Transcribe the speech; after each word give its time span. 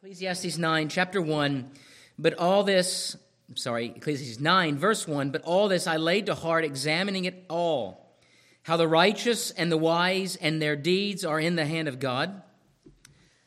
Ecclesiastes 0.00 0.58
9, 0.58 0.88
chapter 0.88 1.20
1. 1.20 1.72
But 2.20 2.34
all 2.34 2.62
this, 2.62 3.16
I'm 3.48 3.56
sorry, 3.56 3.94
Ecclesiastes 3.96 4.38
9, 4.38 4.78
verse 4.78 5.08
1. 5.08 5.30
But 5.30 5.42
all 5.42 5.66
this 5.66 5.88
I 5.88 5.96
laid 5.96 6.26
to 6.26 6.36
heart, 6.36 6.64
examining 6.64 7.24
it 7.24 7.44
all. 7.50 8.16
How 8.62 8.76
the 8.76 8.86
righteous 8.86 9.50
and 9.50 9.72
the 9.72 9.76
wise 9.76 10.36
and 10.36 10.62
their 10.62 10.76
deeds 10.76 11.24
are 11.24 11.40
in 11.40 11.56
the 11.56 11.66
hand 11.66 11.88
of 11.88 11.98
God. 11.98 12.42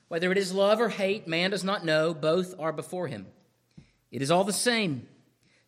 Whether 0.09 0.29
it 0.29 0.37
is 0.37 0.51
love 0.53 0.81
or 0.81 0.89
hate, 0.89 1.25
man 1.25 1.51
does 1.51 1.63
not 1.63 1.85
know. 1.85 2.13
Both 2.13 2.53
are 2.59 2.73
before 2.73 3.07
him. 3.07 3.27
It 4.11 4.21
is 4.21 4.29
all 4.29 4.43
the 4.43 4.51
same, 4.51 5.07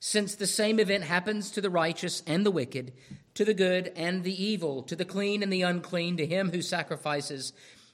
since 0.02 0.36
the 0.36 0.46
same 0.46 0.82
event 0.82 1.06
happens 1.06 1.50
to 1.52 1.62
the 1.62 1.70
righteous 1.70 2.24
and 2.28 2.46
the 2.46 2.52
wicked, 2.52 2.92
to 3.36 3.46
the 3.46 3.54
good 3.54 3.94
and 3.96 4.26
the 4.26 4.44
evil, 4.44 4.84
to 4.84 4.98
the 4.98 5.06
clean 5.06 5.44
and 5.44 5.54
the 5.54 5.62
unclean, 5.62 6.18
to 6.18 6.26
him 6.26 6.52
who 6.52 6.62
sacrifices 6.62 7.54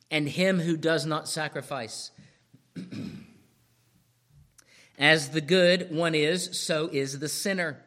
and 0.09 0.27
him 0.27 0.61
who 0.61 0.75
does 0.75 1.05
not 1.05 1.29
sacrifice. 1.29 2.09
As 5.00 5.29
the 5.29 5.42
good 5.42 5.92
one 5.92 6.14
is, 6.14 6.60
so 6.60 6.89
is 6.92 7.20
the 7.20 7.29
sinner. 7.29 7.83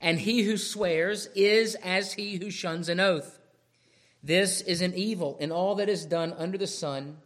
And 0.00 0.18
he 0.18 0.42
who 0.42 0.58
swears 0.58 1.28
is 1.34 1.74
as 1.76 2.12
he 2.12 2.36
who 2.36 2.50
shuns 2.50 2.90
an 2.90 3.00
oath. 3.00 3.38
This 4.22 4.60
is 4.60 4.82
an 4.82 4.92
evil 4.94 5.38
in 5.40 5.50
all 5.50 5.74
that 5.76 5.88
is 5.88 6.04
done 6.04 6.34
under 6.36 6.58
the 6.58 6.66
sun, 6.66 7.16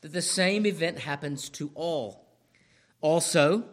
that 0.00 0.12
the 0.12 0.22
same 0.22 0.66
event 0.66 0.98
happens 0.98 1.48
to 1.50 1.70
all. 1.74 2.26
Also, 3.00 3.64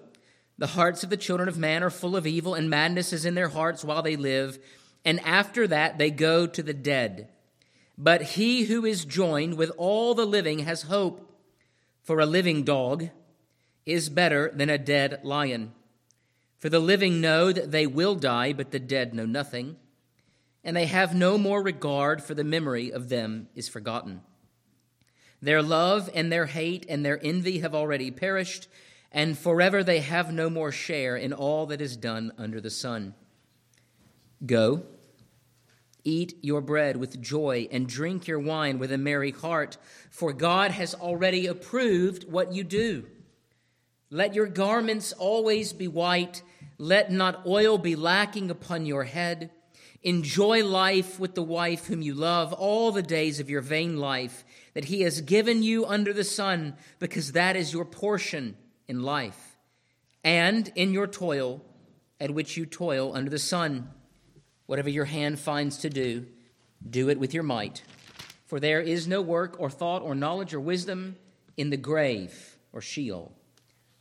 the 0.58 0.68
hearts 0.68 1.04
of 1.04 1.10
the 1.10 1.18
children 1.18 1.50
of 1.50 1.58
man 1.58 1.84
are 1.84 1.90
full 1.90 2.16
of 2.16 2.28
evil, 2.28 2.54
and 2.54 2.70
madness 2.70 3.12
is 3.12 3.26
in 3.26 3.34
their 3.34 3.50
hearts 3.50 3.84
while 3.84 4.04
they 4.04 4.16
live, 4.16 4.60
and 5.04 5.20
after 5.22 5.68
that 5.68 5.98
they 5.98 6.12
go 6.12 6.46
to 6.46 6.62
the 6.62 6.74
dead. 6.74 7.30
But 7.98 8.22
he 8.22 8.66
who 8.66 8.86
is 8.86 9.06
joined 9.06 9.56
with 9.56 9.72
all 9.78 10.14
the 10.14 10.26
living 10.26 10.60
has 10.60 10.84
hope. 10.84 11.33
For 12.04 12.20
a 12.20 12.26
living 12.26 12.64
dog 12.64 13.10
is 13.86 14.10
better 14.10 14.52
than 14.54 14.70
a 14.70 14.78
dead 14.78 15.22
lion. 15.24 15.72
For 16.60 16.70
the 16.70 16.80
living 16.80 17.22
know 17.22 17.52
that 17.52 17.72
they 17.72 17.88
will 17.88 18.16
die, 18.16 18.52
but 18.54 18.72
the 18.72 18.80
dead 18.80 19.14
know 19.14 19.26
nothing, 19.26 19.78
and 20.64 20.76
they 20.76 20.86
have 20.86 21.16
no 21.16 21.38
more 21.38 21.64
regard, 21.64 22.22
for 22.22 22.34
the 22.34 22.44
memory 22.44 22.92
of 22.92 23.10
them 23.10 23.48
is 23.56 23.70
forgotten. 23.70 24.22
Their 25.42 25.62
love 25.62 26.10
and 26.14 26.32
their 26.32 26.46
hate 26.46 26.86
and 26.88 27.06
their 27.06 27.20
envy 27.24 27.60
have 27.60 27.74
already 27.74 28.12
perished, 28.12 28.68
and 29.12 29.38
forever 29.38 29.84
they 29.84 30.00
have 30.00 30.34
no 30.34 30.50
more 30.50 30.72
share 30.72 31.16
in 31.16 31.34
all 31.34 31.66
that 31.68 31.82
is 31.82 31.98
done 31.98 32.32
under 32.38 32.60
the 32.60 32.70
sun. 32.70 33.14
Go 34.46 34.84
Eat 36.04 36.36
your 36.42 36.62
bread 36.62 36.98
with 36.98 37.22
joy 37.22 37.68
and 37.72 37.88
drink 37.88 38.28
your 38.28 38.40
wine 38.40 38.78
with 38.78 38.92
a 38.92 38.98
merry 38.98 39.32
heart, 39.32 39.78
for 40.10 40.34
God 40.34 40.72
has 40.72 40.94
already 40.94 41.48
approved 41.48 42.30
what 42.30 42.54
you 42.54 42.64
do. 42.64 43.06
Let 44.10 44.36
your 44.36 44.48
garments 44.48 45.14
always 45.14 45.74
be 45.74 45.88
white, 45.88 46.44
let 46.78 47.12
not 47.12 47.48
oil 47.48 47.78
be 47.78 47.96
lacking 47.96 48.52
upon 48.52 48.86
your 48.86 49.06
head. 49.06 49.50
Enjoy 50.04 50.66
life 50.66 51.18
with 51.18 51.34
the 51.34 51.42
wife 51.42 51.86
whom 51.88 52.02
you 52.02 52.14
love 52.14 52.52
all 52.52 52.92
the 52.92 53.02
days 53.02 53.40
of 53.40 53.50
your 53.50 53.62
vain 53.62 53.98
life 53.98 54.44
that 54.74 54.86
he 54.86 55.02
has 55.02 55.22
given 55.22 55.64
you 55.64 55.86
under 55.86 56.12
the 56.12 56.26
sun, 56.26 56.76
because 57.00 57.32
that 57.32 57.56
is 57.56 57.72
your 57.72 57.86
portion 57.86 58.58
in 58.88 59.02
life, 59.02 59.56
and 60.24 60.70
in 60.76 60.92
your 60.92 61.08
toil 61.08 61.64
at 62.20 62.32
which 62.32 62.58
you 62.58 62.66
toil 62.66 63.16
under 63.16 63.30
the 63.30 63.40
sun. 63.40 63.90
Whatever 64.66 64.90
your 64.90 65.06
hand 65.06 65.40
finds 65.40 65.78
to 65.80 65.90
do, 65.90 66.26
do 66.90 67.10
it 67.10 67.20
with 67.20 67.34
your 67.34 67.44
might. 67.44 67.84
For 68.46 68.60
there 68.60 68.82
is 68.82 69.08
no 69.08 69.22
work 69.22 69.56
or 69.60 69.70
thought 69.70 70.02
or 70.02 70.16
knowledge 70.16 70.54
or 70.54 70.60
wisdom 70.60 71.16
in 71.58 71.70
the 71.70 71.78
grave 71.78 72.58
or 72.72 72.82
Sheol 72.82 73.32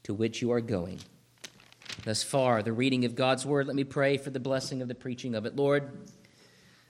to 0.04 0.14
which 0.14 0.42
you 0.42 0.52
are 0.52 0.60
going. 0.60 1.00
Thus 2.04 2.22
far, 2.22 2.62
the 2.62 2.72
reading 2.72 3.04
of 3.04 3.14
God's 3.14 3.46
word. 3.46 3.66
Let 3.66 3.76
me 3.76 3.84
pray 3.84 4.16
for 4.16 4.30
the 4.30 4.40
blessing 4.40 4.82
of 4.82 4.88
the 4.88 4.94
preaching 4.94 5.34
of 5.34 5.46
it. 5.46 5.54
Lord, 5.54 6.10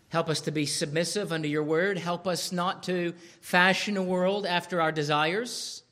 help 0.08 0.28
us 0.28 0.40
to 0.42 0.50
be 0.50 0.64
submissive 0.64 1.32
under 1.32 1.48
your 1.48 1.62
word. 1.62 1.98
Help 1.98 2.26
us 2.26 2.52
not 2.52 2.82
to 2.84 3.12
fashion 3.40 3.96
a 3.96 4.02
world 4.02 4.46
after 4.46 4.80
our 4.80 4.92
desires, 4.92 5.82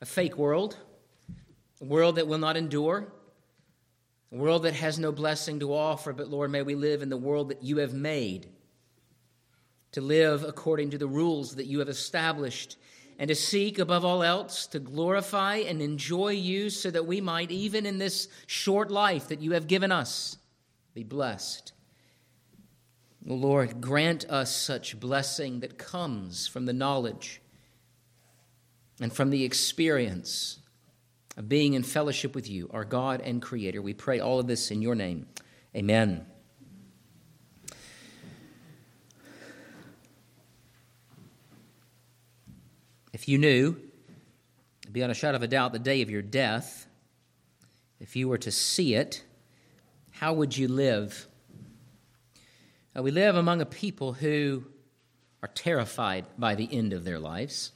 a 0.00 0.06
fake 0.06 0.36
world, 0.36 0.76
a 1.80 1.84
world 1.84 2.16
that 2.16 2.26
will 2.26 2.38
not 2.38 2.56
endure 2.56 3.12
a 4.34 4.36
world 4.36 4.64
that 4.64 4.74
has 4.74 4.98
no 4.98 5.12
blessing 5.12 5.60
to 5.60 5.72
offer, 5.72 6.12
but 6.12 6.28
Lord, 6.28 6.50
may 6.50 6.62
we 6.62 6.74
live 6.74 7.02
in 7.02 7.08
the 7.08 7.16
world 7.16 7.50
that 7.50 7.62
you 7.62 7.78
have 7.78 7.94
made, 7.94 8.48
to 9.92 10.00
live 10.00 10.42
according 10.42 10.90
to 10.90 10.98
the 10.98 11.06
rules 11.06 11.54
that 11.54 11.66
you 11.66 11.78
have 11.78 11.88
established, 11.88 12.76
and 13.16 13.28
to 13.28 13.34
seek 13.36 13.78
above 13.78 14.04
all 14.04 14.24
else 14.24 14.66
to 14.66 14.80
glorify 14.80 15.58
and 15.58 15.80
enjoy 15.80 16.30
you 16.30 16.68
so 16.68 16.90
that 16.90 17.06
we 17.06 17.20
might, 17.20 17.52
even 17.52 17.86
in 17.86 17.98
this 17.98 18.26
short 18.48 18.90
life 18.90 19.28
that 19.28 19.40
you 19.40 19.52
have 19.52 19.68
given 19.68 19.92
us, 19.92 20.36
be 20.94 21.04
blessed. 21.04 21.72
Oh, 23.28 23.34
Lord, 23.34 23.80
grant 23.80 24.24
us 24.28 24.54
such 24.54 24.98
blessing 24.98 25.60
that 25.60 25.78
comes 25.78 26.48
from 26.48 26.66
the 26.66 26.72
knowledge 26.72 27.40
and 29.00 29.12
from 29.12 29.30
the 29.30 29.44
experience 29.44 30.58
of 31.36 31.48
being 31.48 31.74
in 31.74 31.82
fellowship 31.82 32.34
with 32.34 32.48
you, 32.48 32.70
our 32.72 32.84
God 32.84 33.20
and 33.20 33.42
Creator. 33.42 33.82
We 33.82 33.94
pray 33.94 34.20
all 34.20 34.38
of 34.38 34.46
this 34.46 34.70
in 34.70 34.82
your 34.82 34.94
name. 34.94 35.26
Amen. 35.74 36.26
If 43.12 43.28
you 43.28 43.38
knew, 43.38 43.76
beyond 44.90 45.12
a 45.12 45.14
shadow 45.14 45.36
of 45.36 45.42
a 45.42 45.48
doubt, 45.48 45.72
the 45.72 45.78
day 45.78 46.02
of 46.02 46.10
your 46.10 46.22
death, 46.22 46.86
if 48.00 48.16
you 48.16 48.28
were 48.28 48.38
to 48.38 48.50
see 48.50 48.94
it, 48.94 49.24
how 50.10 50.32
would 50.34 50.56
you 50.56 50.68
live? 50.68 51.26
Uh, 52.96 53.02
we 53.02 53.10
live 53.10 53.34
among 53.34 53.60
a 53.60 53.66
people 53.66 54.12
who 54.12 54.64
are 55.42 55.48
terrified 55.48 56.26
by 56.38 56.54
the 56.54 56.68
end 56.72 56.92
of 56.92 57.04
their 57.04 57.18
lives 57.18 57.72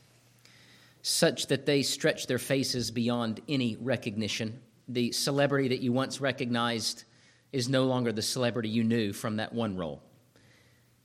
such 1.08 1.46
that 1.46 1.64
they 1.64 1.82
stretch 1.82 2.26
their 2.26 2.38
faces 2.38 2.90
beyond 2.90 3.40
any 3.48 3.76
recognition. 3.80 4.60
The 4.88 5.10
celebrity 5.12 5.68
that 5.68 5.80
you 5.80 5.90
once 5.90 6.20
recognized 6.20 7.04
is 7.50 7.66
no 7.66 7.84
longer 7.84 8.12
the 8.12 8.20
celebrity 8.20 8.68
you 8.68 8.84
knew 8.84 9.14
from 9.14 9.36
that 9.36 9.54
one 9.54 9.78
role. 9.78 10.02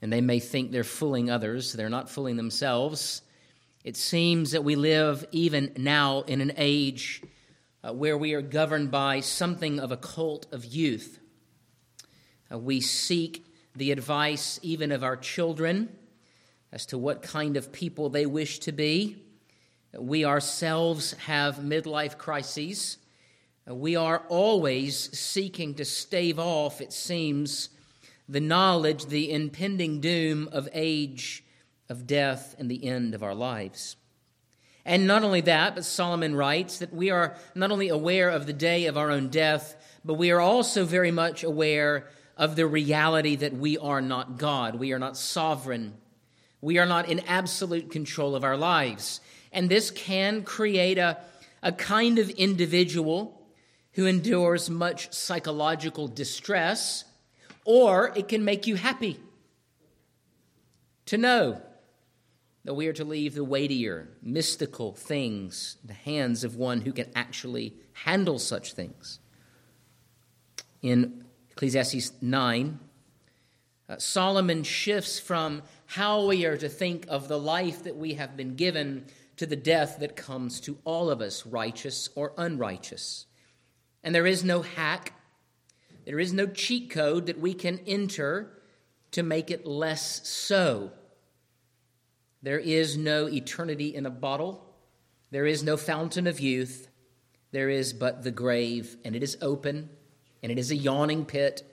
And 0.02 0.12
they 0.12 0.20
may 0.20 0.40
think 0.40 0.72
they're 0.72 0.84
fooling 0.84 1.32
others, 1.32 1.72
they're 1.72 1.90
not 1.90 2.10
fooling 2.10 2.36
themselves. 2.36 3.22
It 3.86 3.96
seems 3.96 4.52
that 4.52 4.66
we 4.66 4.76
live 4.76 5.26
even 5.32 5.72
now 5.78 6.22
in 6.24 6.42
an 6.42 6.52
age 6.58 7.24
uh, 7.82 7.94
where 7.94 8.18
we 8.18 8.34
are 8.34 8.42
governed 8.42 8.92
by 8.92 9.22
something 9.22 9.80
of 9.80 9.94
a 9.94 9.98
cult 9.98 10.48
of 10.52 10.66
youth. 10.66 11.20
Uh, 12.52 12.58
we 12.58 12.82
seek 12.82 13.46
the 13.74 13.94
advice 13.94 14.60
even 14.64 14.92
of 14.92 15.02
our 15.02 15.16
children 15.16 15.96
as 16.74 16.86
to 16.88 16.98
what 16.98 17.22
kind 17.22 17.56
of 17.56 17.72
people 17.72 18.10
they 18.10 18.26
wish 18.26 18.60
to 18.60 18.74
be. 18.74 19.23
We 19.98 20.26
ourselves 20.26 21.14
have 21.26 21.58
midlife 21.58 22.18
crises. 22.18 22.98
We 23.68 23.96
are 23.96 24.24
always 24.28 25.18
seeking 25.18 25.76
to 25.76 25.86
stave 25.86 26.40
off, 26.40 26.82
it 26.82 26.92
seems, 26.92 27.70
the 28.28 28.42
knowledge, 28.42 29.06
the 29.06 29.32
impending 29.32 30.02
doom 30.02 30.50
of 30.52 30.68
age, 30.74 31.44
of 31.90 32.08
death, 32.08 32.56
and 32.58 32.70
the 32.70 32.86
end 32.86 33.14
of 33.14 33.24
our 33.24 33.36
lives. 33.36 33.96
And 34.86 35.08
not 35.08 35.24
only 35.24 35.42
that, 35.42 35.76
but 35.76 35.86
Solomon 35.86 36.36
writes 36.36 36.80
that 36.80 36.94
we 36.94 37.10
are 37.10 37.38
not 37.56 37.72
only 37.72 37.90
aware 37.90 38.30
of 38.30 38.46
the 38.46 38.54
day 38.54 38.88
of 38.88 38.98
our 38.98 39.12
own 39.12 39.30
death, 39.30 39.76
but 40.04 40.16
we 40.16 40.32
are 40.32 40.42
also 40.42 40.84
very 40.84 41.12
much 41.12 41.44
aware 41.44 42.08
of 42.36 42.56
the 42.56 42.68
reality 42.68 43.36
that 43.38 43.54
we 43.54 43.78
are 43.78 44.02
not 44.02 44.38
God. 44.38 44.76
We 44.76 44.92
are 44.92 45.00
not 45.00 45.16
sovereign. 45.16 45.94
We 46.60 46.80
are 46.80 46.86
not 46.86 47.08
in 47.08 47.22
absolute 47.22 47.92
control 47.92 48.36
of 48.36 48.44
our 48.44 48.58
lives. 48.58 49.22
And 49.54 49.70
this 49.70 49.92
can 49.92 50.44
create 50.44 50.98
a, 50.98 51.18
a 51.62 51.72
kind 51.72 52.20
of 52.20 52.30
individual 52.32 53.40
who 53.94 54.08
endures 54.08 54.70
much 54.70 55.14
psychological 55.14 56.08
distress, 56.08 57.06
or 57.64 58.12
it 58.16 58.28
can 58.28 58.44
make 58.44 58.68
you 58.68 58.76
happy 58.76 59.20
to 61.06 61.18
know 61.18 61.62
that 62.66 62.74
we 62.74 62.88
are 62.88 62.94
to 62.94 63.06
leave 63.06 63.36
the 63.36 63.44
weightier, 63.44 64.10
mystical 64.22 64.94
things 64.94 65.78
in 65.82 65.88
the 65.88 65.94
hands 65.94 66.44
of 66.44 66.56
one 66.56 66.82
who 66.82 66.94
can 66.94 67.10
actually 67.14 67.74
handle 67.94 68.40
such 68.40 68.74
things. 68.74 69.20
In 70.82 71.26
Ecclesiastes 71.52 72.14
9, 72.22 72.80
uh, 73.90 73.98
Solomon 73.98 74.64
shifts 74.64 75.20
from 75.20 75.62
how 75.86 76.26
we 76.26 76.46
are 76.46 76.58
to 76.58 76.70
think 76.70 77.06
of 77.10 77.28
the 77.28 77.38
life 77.38 77.84
that 77.84 77.98
we 77.98 78.16
have 78.16 78.36
been 78.36 78.56
given 78.56 79.06
to 79.38 79.46
the 79.46 79.56
death 79.56 79.98
that 80.00 80.16
comes 80.16 80.60
to 80.62 80.78
all 80.84 81.10
of 81.10 81.22
us, 81.22 81.46
righteous 81.46 82.10
or 82.16 82.34
unrighteous. 82.38 83.26
And 84.04 84.14
there 84.14 84.28
is 84.28 84.44
no 84.44 84.62
hack, 84.62 85.14
there 86.06 86.20
is 86.20 86.34
no 86.34 86.48
cheat 86.48 86.90
code 86.90 87.28
that 87.28 87.40
we 87.40 87.54
can 87.54 87.80
enter 87.88 88.62
to 89.12 89.24
make 89.24 89.50
it 89.50 89.66
less 89.66 90.28
so. 90.28 90.92
There 92.42 92.60
is 92.60 92.98
no 92.98 93.30
eternity 93.30 93.96
in 93.96 94.06
a 94.06 94.12
bottle, 94.12 94.66
There 95.32 95.48
is 95.48 95.64
no 95.64 95.78
fountain 95.78 96.28
of 96.28 96.40
youth, 96.40 96.90
there 97.52 97.70
is 97.70 97.92
but 97.92 98.24
the 98.24 98.30
grave, 98.30 98.98
and 99.04 99.16
it 99.16 99.24
is 99.24 99.36
open, 99.42 99.90
and 100.44 100.52
it 100.52 100.60
is 100.60 100.70
a 100.70 100.76
yawning 100.76 101.26
pit. 101.26 101.64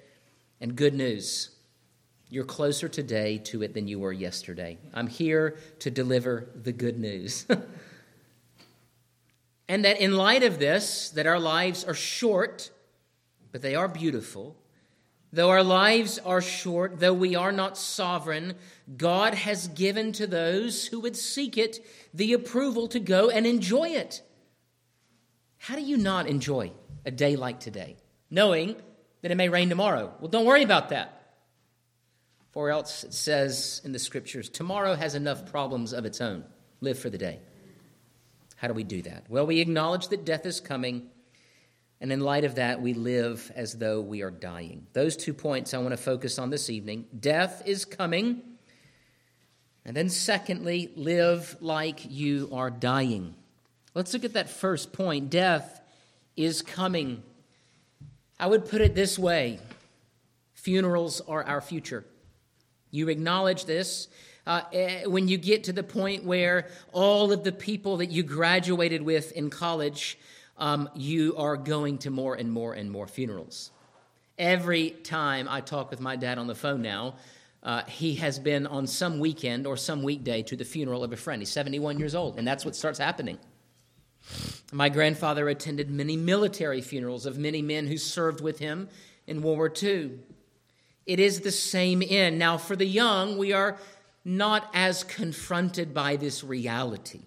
And 0.63 0.77
good 0.77 0.95
news, 0.95 1.51
you're 2.31 2.45
closer 2.45 2.89
today 2.89 3.39
to 3.39 3.63
it 3.63 3.75
than 3.75 3.89
you 3.89 3.99
were 3.99 4.13
yesterday. 4.13 4.79
I'm 4.95 5.09
here 5.09 5.59
to 5.81 5.91
deliver 5.91 6.49
the 6.55 6.73
good 6.73 6.99
news. 6.99 7.45
and 9.69 9.85
that 9.85 10.01
in 10.01 10.17
light 10.17 10.45
of 10.45 10.61
this, 10.61 11.11
that 11.11 11.27
our 11.27 11.41
lives 11.41 11.85
are 11.85 11.95
short, 11.95 12.71
but 13.51 13.63
they 13.63 13.75
are 13.75 13.89
beautiful. 13.89 14.57
Though 15.33 15.51
our 15.51 15.65
lives 15.65 16.21
are 16.21 16.41
short, 16.41 17.01
though 17.01 17.13
we 17.13 17.35
are 17.35 17.51
not 17.51 17.77
sovereign, 17.77 18.55
God 18.97 19.35
has 19.35 19.67
given 19.67 20.13
to 20.13 20.29
those 20.29 20.87
who 20.87 21.01
would 21.01 21.17
seek 21.17 21.59
it 21.59 21.85
the 22.15 22.33
approval 22.33 22.87
to 22.89 23.01
go 23.01 23.29
and 23.29 23.45
enjoy 23.45 23.89
it. 23.89 24.23
How 25.59 25.75
do 25.75 25.83
you 25.83 25.97
not 25.97 26.29
enjoy 26.29 26.73
a 27.05 27.11
day 27.11 27.35
like 27.35 27.59
today, 27.59 27.97
knowing 28.31 28.77
that 29.23 29.33
it 29.33 29.37
may 29.37 29.49
rain 29.49 29.69
tomorrow? 29.69 30.15
Well, 30.21 30.31
don't 30.31 30.47
worry 30.47 30.63
about 30.63 30.91
that. 30.91 31.20
For 32.53 32.71
else 32.71 33.05
it 33.05 33.15
says 33.15 33.81
in 33.85 33.93
the 33.93 33.99
scriptures, 33.99 34.49
tomorrow 34.49 34.95
has 34.95 35.15
enough 35.15 35.51
problems 35.51 35.93
of 35.93 36.05
its 36.05 36.21
own. 36.21 36.45
Live 36.81 36.99
for 36.99 37.11
the 37.11 37.19
day. 37.19 37.39
How 38.57 38.69
do 38.69 38.75
we 38.75 38.85
do 38.85 39.03
that? 39.03 39.25
Well, 39.29 39.47
we 39.47 39.61
acknowledge 39.61 40.09
that 40.09 40.25
death 40.25 40.47
is 40.47 40.61
coming 40.61 41.11
and 42.01 42.11
in 42.11 42.21
light 42.21 42.45
of 42.45 42.55
that, 42.55 42.81
we 42.81 42.95
live 42.95 43.53
as 43.55 43.75
though 43.75 44.01
we 44.01 44.23
are 44.23 44.31
dying. 44.31 44.87
Those 44.95 45.17
two 45.17 45.35
points 45.35 45.75
I 45.75 45.79
want 45.79 45.91
to 45.91 45.99
focus 45.99 46.39
on 46.39 46.49
this 46.49 46.71
evening. 46.71 47.05
Death 47.19 47.63
is 47.67 47.85
coming. 47.85 48.43
And 49.85 49.95
then, 49.95 50.09
secondly, 50.09 50.91
live 50.97 51.57
like 51.61 52.11
you 52.11 52.49
are 52.53 52.71
dying. 52.71 53.35
Let's 53.95 54.15
look 54.15 54.25
at 54.25 54.33
that 54.33 54.49
first 54.49 54.93
point. 54.93 55.29
Death 55.29 55.81
is 56.37 56.63
coming. 56.63 57.23
I 58.39 58.47
would 58.47 58.67
put 58.67 58.81
it 58.81 58.95
this 58.95 59.19
way 59.19 59.59
funerals 60.55 61.21
are 61.23 61.43
our 61.45 61.61
future. 61.61 62.05
You 62.91 63.09
acknowledge 63.09 63.65
this. 63.65 64.09
Uh, 64.47 64.63
eh, 64.73 65.07
when 65.07 65.29
you 65.29 65.37
get 65.37 65.65
to 65.65 65.73
the 65.73 65.83
point 65.83 66.25
where 66.25 66.69
all 66.93 67.31
of 67.31 67.45
the 67.45 67.53
people 67.53 67.99
that 67.99 68.11
you 68.11 68.23
graduated 68.23 69.03
with 69.03 69.33
in 69.33 69.51
college 69.51 70.19
um, 70.61 70.91
you 70.95 71.35
are 71.37 71.57
going 71.57 71.99
to 71.99 72.11
more 72.11 72.35
and 72.35 72.53
more 72.53 72.75
and 72.75 72.91
more 72.91 73.07
funerals. 73.07 73.73
Every 74.39 74.91
time 74.91 75.49
I 75.49 75.61
talk 75.61 75.91
with 75.91 76.01
my 76.01 76.17
dad 76.17 76.39
on 76.39 76.47
the 76.47 76.55
phone 76.55 76.83
now, 76.83 77.15
uh, 77.63 77.83
he 77.85 78.15
has 78.17 78.39
been 78.39 78.67
on 78.67 78.87
some 78.87 79.19
weekend 79.19 79.67
or 79.67 79.77
some 79.77 80.03
weekday 80.03 80.43
to 80.45 80.57
the 80.57 80.65
funeral 80.65 81.03
of 81.03 81.13
a 81.13 81.17
friend. 81.17 81.43
He's 81.43 81.51
71 81.51 81.99
years 81.99 82.15
old, 82.15 82.39
and 82.39 82.47
that's 82.47 82.65
what 82.65 82.77
starts 82.77 82.99
happening. 82.99 83.39
My 84.73 84.89
grandfather 84.89 85.49
attended 85.49 85.91
many 85.91 86.17
military 86.17 86.81
funerals 86.81 87.27
of 87.27 87.39
many 87.39 87.61
men 87.61 87.87
who 87.87 87.97
served 87.97 88.41
with 88.41 88.59
him 88.59 88.89
in 89.27 89.43
World 89.43 89.59
War 89.59 89.73
II. 89.83 90.19
It 91.07 91.19
is 91.19 91.41
the 91.41 91.53
same 91.53 92.03
end. 92.07 92.39
Now, 92.39 92.59
for 92.59 92.77
the 92.77 92.87
young, 92.87 93.39
we 93.39 93.53
are 93.53 93.79
not 94.25 94.71
as 94.75 95.03
confronted 95.05 95.95
by 95.95 96.17
this 96.17 96.45
reality. 96.45 97.23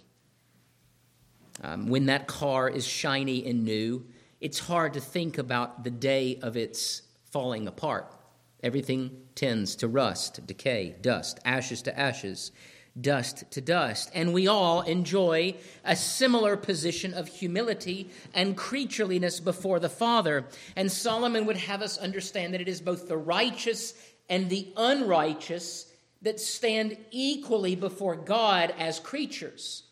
Um, 1.62 1.88
when 1.88 2.06
that 2.08 2.28
car 2.28 2.70
is 2.70 2.86
shiny 2.86 3.46
and 3.46 3.64
new, 3.64 4.06
it's 4.42 4.60
hard 4.60 4.94
to 4.94 5.00
think 5.00 5.38
about 5.38 5.84
the 5.84 5.92
day 5.92 6.40
of 6.42 6.58
its 6.58 7.04
falling 7.32 7.68
apart. 7.68 8.14
Everything 8.62 9.12
tends 9.36 9.76
to 9.78 9.88
rust, 9.88 10.46
decay, 10.46 10.96
dust, 11.02 11.40
ashes 11.44 11.82
to 11.84 12.00
ashes, 12.00 12.52
dust 13.00 13.50
to 13.52 13.62
dust. 13.62 14.12
And 14.14 14.34
we 14.34 14.48
all 14.48 14.82
enjoy 14.82 15.56
a 15.84 15.96
similar 15.96 16.56
position 16.56 17.14
of 17.14 17.28
humility 17.28 18.10
and 18.34 18.58
creatureliness 18.58 19.44
before 19.44 19.80
the 19.80 19.90
Father. 19.90 20.46
And 20.76 20.92
Solomon 20.92 21.46
would 21.46 21.58
have 21.58 21.82
us 21.82 21.98
understand 21.98 22.54
that 22.54 22.62
it 22.62 22.68
is 22.68 22.82
both 22.82 23.08
the 23.08 23.18
righteous 23.18 23.94
and 24.30 24.50
the 24.50 24.72
unrighteous 24.78 25.92
that 26.22 26.40
stand 26.40 26.98
equally 27.12 27.76
before 27.76 28.16
God 28.16 28.74
as 28.78 29.00
creatures 29.00 29.84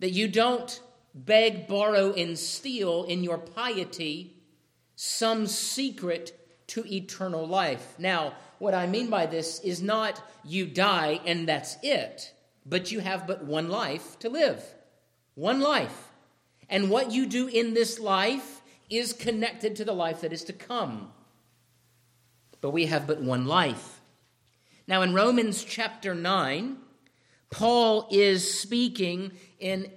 that 0.00 0.10
you 0.10 0.28
don't 0.28 0.80
beg, 1.14 1.66
borrow, 1.66 2.12
and 2.12 2.38
steal 2.38 3.04
in 3.04 3.22
your 3.22 3.38
piety 3.38 4.34
some 4.94 5.46
secret 5.46 6.66
to 6.68 6.84
eternal 6.92 7.46
life. 7.46 7.94
Now, 7.98 8.34
what 8.58 8.74
I 8.74 8.86
mean 8.86 9.08
by 9.08 9.26
this 9.26 9.60
is 9.60 9.82
not 9.82 10.22
you 10.44 10.66
die 10.66 11.20
and 11.24 11.48
that's 11.48 11.76
it, 11.82 12.32
but 12.66 12.90
you 12.90 13.00
have 13.00 13.26
but 13.26 13.44
one 13.44 13.68
life 13.68 14.18
to 14.20 14.28
live. 14.28 14.62
One 15.34 15.60
life. 15.60 16.08
And 16.68 16.90
what 16.90 17.12
you 17.12 17.26
do 17.26 17.46
in 17.46 17.74
this 17.74 17.98
life 17.98 18.60
is 18.90 19.12
connected 19.12 19.76
to 19.76 19.84
the 19.84 19.92
life 19.92 20.20
that 20.22 20.32
is 20.32 20.44
to 20.44 20.52
come. 20.52 21.12
But 22.60 22.70
we 22.70 22.86
have 22.86 23.06
but 23.06 23.20
one 23.20 23.46
life. 23.46 24.00
Now, 24.86 25.02
in 25.02 25.14
Romans 25.14 25.64
chapter 25.64 26.14
9, 26.14 26.76
Paul 27.50 28.08
is 28.10 28.58
speaking 28.58 29.32
in 29.58 29.92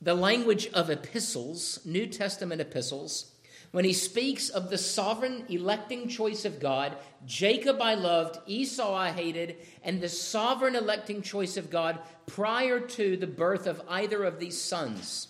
the 0.00 0.14
language 0.14 0.66
of 0.68 0.90
epistles, 0.90 1.78
New 1.84 2.06
Testament 2.06 2.60
epistles, 2.60 3.31
when 3.72 3.86
he 3.86 3.94
speaks 3.94 4.50
of 4.50 4.68
the 4.68 4.78
sovereign 4.78 5.44
electing 5.48 6.06
choice 6.06 6.44
of 6.44 6.60
God, 6.60 6.94
Jacob 7.24 7.80
I 7.80 7.94
loved, 7.94 8.38
Esau 8.46 8.94
I 8.94 9.10
hated, 9.10 9.56
and 9.82 10.00
the 10.00 10.10
sovereign 10.10 10.76
electing 10.76 11.22
choice 11.22 11.56
of 11.56 11.70
God 11.70 11.98
prior 12.26 12.80
to 12.80 13.16
the 13.16 13.26
birth 13.26 13.66
of 13.66 13.82
either 13.88 14.24
of 14.24 14.38
these 14.38 14.60
sons. 14.60 15.28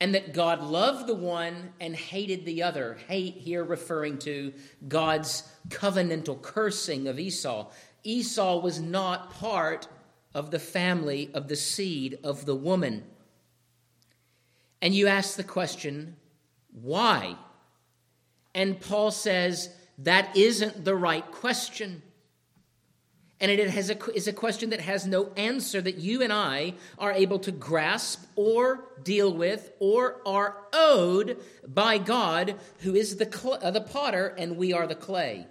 And 0.00 0.14
that 0.14 0.32
God 0.32 0.62
loved 0.62 1.06
the 1.06 1.14
one 1.14 1.74
and 1.80 1.94
hated 1.94 2.46
the 2.46 2.62
other. 2.62 2.98
Hate 3.08 3.34
here 3.34 3.64
referring 3.64 4.18
to 4.20 4.54
God's 4.86 5.42
covenantal 5.68 6.40
cursing 6.40 7.08
of 7.08 7.18
Esau. 7.18 7.70
Esau 8.04 8.60
was 8.60 8.80
not 8.80 9.34
part 9.34 9.86
of 10.32 10.50
the 10.50 10.58
family 10.58 11.30
of 11.34 11.48
the 11.48 11.56
seed 11.56 12.18
of 12.22 12.46
the 12.46 12.54
woman. 12.56 13.04
And 14.80 14.94
you 14.94 15.08
ask 15.08 15.36
the 15.36 15.44
question, 15.44 16.16
why? 16.82 17.36
And 18.54 18.80
Paul 18.80 19.10
says 19.10 19.70
that 19.98 20.36
isn't 20.36 20.84
the 20.84 20.96
right 20.96 21.28
question. 21.30 22.02
And 23.40 23.52
it 23.52 23.70
has 23.70 23.88
a, 23.88 24.10
is 24.10 24.26
a 24.26 24.32
question 24.32 24.70
that 24.70 24.80
has 24.80 25.06
no 25.06 25.30
answer 25.36 25.80
that 25.80 25.98
you 25.98 26.22
and 26.22 26.32
I 26.32 26.74
are 26.98 27.12
able 27.12 27.38
to 27.40 27.52
grasp 27.52 28.24
or 28.34 28.88
deal 29.04 29.32
with 29.32 29.70
or 29.78 30.20
are 30.26 30.56
owed 30.72 31.38
by 31.66 31.98
God, 31.98 32.56
who 32.80 32.96
is 32.96 33.16
the, 33.16 33.30
cl- 33.30 33.60
uh, 33.62 33.70
the 33.70 33.80
potter 33.80 34.34
and 34.36 34.56
we 34.56 34.72
are 34.72 34.88
the 34.88 34.96
clay. 34.96 35.46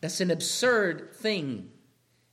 That's 0.00 0.20
an 0.22 0.30
absurd 0.30 1.14
thing. 1.16 1.70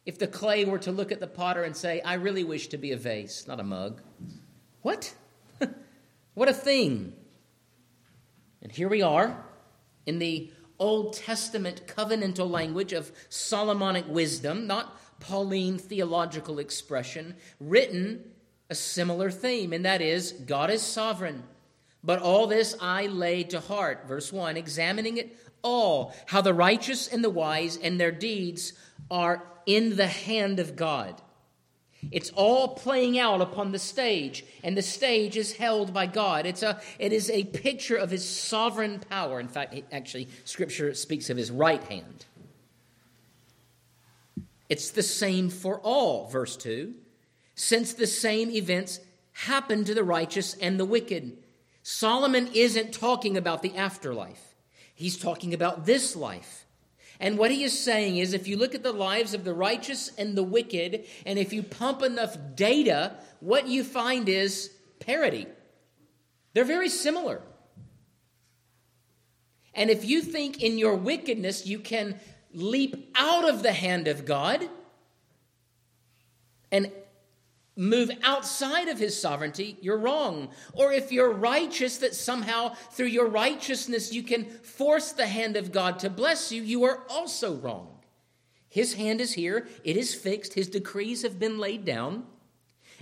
If 0.05 0.17
the 0.17 0.27
clay 0.27 0.63
were 0.63 0.79
to 0.79 0.91
look 0.93 1.12
at 1.12 1.19
the 1.19 1.27
potter 1.27 1.63
and 1.63 1.75
say, 1.75 2.01
I 2.01 2.13
really 2.15 2.45
wish 2.45 2.67
to 2.69 2.77
be 2.77 2.93
a 2.93 2.98
vase, 2.98 3.48
not 3.48 3.59
a 3.59 3.63
mug. 3.63 4.01
What? 4.81 5.13
What 6.33 6.50
a 6.50 6.53
thing. 6.53 7.13
And 8.62 8.71
here 8.71 8.89
we 8.89 9.01
are 9.01 9.45
in 10.05 10.19
the 10.19 10.51
Old 10.79 11.13
Testament 11.13 11.83
covenantal 11.88 12.50
language 12.50 12.93
of 12.93 13.12
Solomonic 13.29 14.07
wisdom, 14.07 14.65
not 14.67 15.00
Pauline 15.19 15.77
theological 15.77 16.59
expression, 16.59 17.36
written 17.59 18.24
a 18.69 18.75
similar 18.75 19.29
theme, 19.29 19.74
and 19.74 19.83
that 19.86 20.01
is 20.01 20.31
God 20.31 20.69
is 20.69 20.81
sovereign. 20.81 21.43
But 22.03 22.21
all 22.21 22.48
this 22.48 22.75
I 22.79 23.07
laid 23.07 23.50
to 23.50 23.59
heart. 23.59 24.07
Verse 24.07 24.31
1 24.31 24.55
examining 24.55 25.17
it 25.17 25.36
all, 25.62 26.13
how 26.27 26.41
the 26.41 26.53
righteous 26.53 27.07
and 27.07 27.24
the 27.24 27.29
wise 27.29 27.77
and 27.77 28.00
their 28.00 28.12
deeds 28.12 28.74
are 29.12 29.43
in 29.65 29.98
the 29.98 30.07
hand 30.07 30.59
of 30.59 30.75
God. 30.75 31.21
It's 32.12 32.29
all 32.32 32.70
playing 32.70 33.20
out 33.20 33.41
upon 33.41 33.72
the 33.72 33.79
stage, 33.79 34.46
and 34.63 34.75
the 34.75 34.82
stage 34.82 35.36
is 35.36 35.53
held 35.53 35.94
by 35.94 36.06
God. 36.06 36.46
It's 36.46 36.63
a, 36.63 36.82
it 36.98 37.12
is 37.12 37.29
a 37.29 37.44
picture 37.44 37.98
of 37.98 38.10
his 38.10 38.27
sovereign 38.27 39.00
power. 39.10 39.39
In 39.39 39.50
fact, 39.50 39.75
actually, 39.91 40.29
Scripture 40.46 40.94
speaks 40.94 41.29
of 41.29 41.38
his 41.38 41.51
right 41.51 41.84
hand. 41.84 42.25
It's 44.70 44.91
the 44.91 45.03
same 45.03 45.50
for 45.50 45.79
all, 45.79 46.27
verse 46.27 46.56
2, 46.56 46.94
since 47.56 47.94
the 47.94 48.08
same 48.08 48.50
events 48.51 49.00
happen 49.34 49.84
to 49.84 49.94
the 49.94 50.03
righteous 50.03 50.53
and 50.56 50.79
the 50.79 50.86
wicked. 50.86 51.38
Solomon 51.84 52.50
isn't 52.53 52.94
talking 52.94 53.36
about 53.36 53.62
the 53.62 53.75
afterlife. 53.75 54.56
He's 54.94 55.18
talking 55.18 55.53
about 55.53 55.86
this 55.86 56.15
life. 56.15 56.65
And 57.19 57.38
what 57.38 57.51
he 57.51 57.63
is 57.63 57.77
saying 57.77 58.17
is 58.17 58.33
if 58.33 58.47
you 58.47 58.55
look 58.55 58.73
at 58.73 58.83
the 58.83 58.93
lives 58.93 59.33
of 59.33 59.43
the 59.43 59.53
righteous 59.53 60.11
and 60.17 60.38
the 60.38 60.43
wicked, 60.43 61.05
and 61.25 61.38
if 61.38 61.51
you 61.51 61.63
pump 61.63 62.01
enough 62.01 62.38
data, 62.55 63.15
what 63.41 63.67
you 63.67 63.83
find 63.83 64.29
is 64.29 64.71
parity. 64.99 65.45
They're 66.53 66.63
very 66.63 66.89
similar. 66.89 67.41
And 69.73 69.89
if 69.89 70.05
you 70.05 70.21
think 70.21 70.63
in 70.63 70.77
your 70.77 70.95
wickedness 70.95 71.65
you 71.65 71.79
can 71.79 72.19
leap 72.53 73.11
out 73.15 73.47
of 73.47 73.63
the 73.63 73.73
hand 73.73 74.07
of 74.07 74.25
God, 74.25 74.67
and 76.71 76.91
move 77.79 78.12
outside 78.24 78.89
of 78.89 79.00
his 79.00 79.19
sovereignty, 79.19 79.77
you're 79.79 79.98
wrong. 79.98 80.50
Or 80.74 80.91
if 80.91 81.13
you're 81.13 81.31
righteous, 81.31 81.98
that 82.00 82.13
somehow 82.13 82.74
through 82.91 83.05
your 83.07 83.27
righteousness 83.27 84.12
you 84.12 84.21
can 84.21 84.45
force 84.45 85.13
the 85.13 85.25
hand 85.25 85.55
of 85.55 85.71
God 85.71 85.98
to 86.00 86.09
bless 86.09 86.51
you, 86.51 86.62
you 86.62 86.83
are 86.83 87.03
also 87.09 87.55
wrong. 87.55 87.88
His 88.67 88.95
hand 88.95 89.21
is 89.21 89.33
here, 89.33 89.67
it 89.86 89.95
is 89.95 90.13
fixed, 90.13 90.55
his 90.55 90.67
decrees 90.67 91.24
have 91.24 91.39
been 91.39 91.57
laid 91.57 91.86
down, 91.86 92.25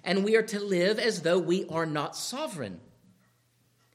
and 0.04 0.24
we 0.24 0.36
are 0.36 0.44
to 0.44 0.60
live 0.60 1.00
as 1.00 1.24
though 1.24 1.40
we 1.40 1.66
are 1.70 1.88
not 1.88 2.16
sovereign. 2.16 2.80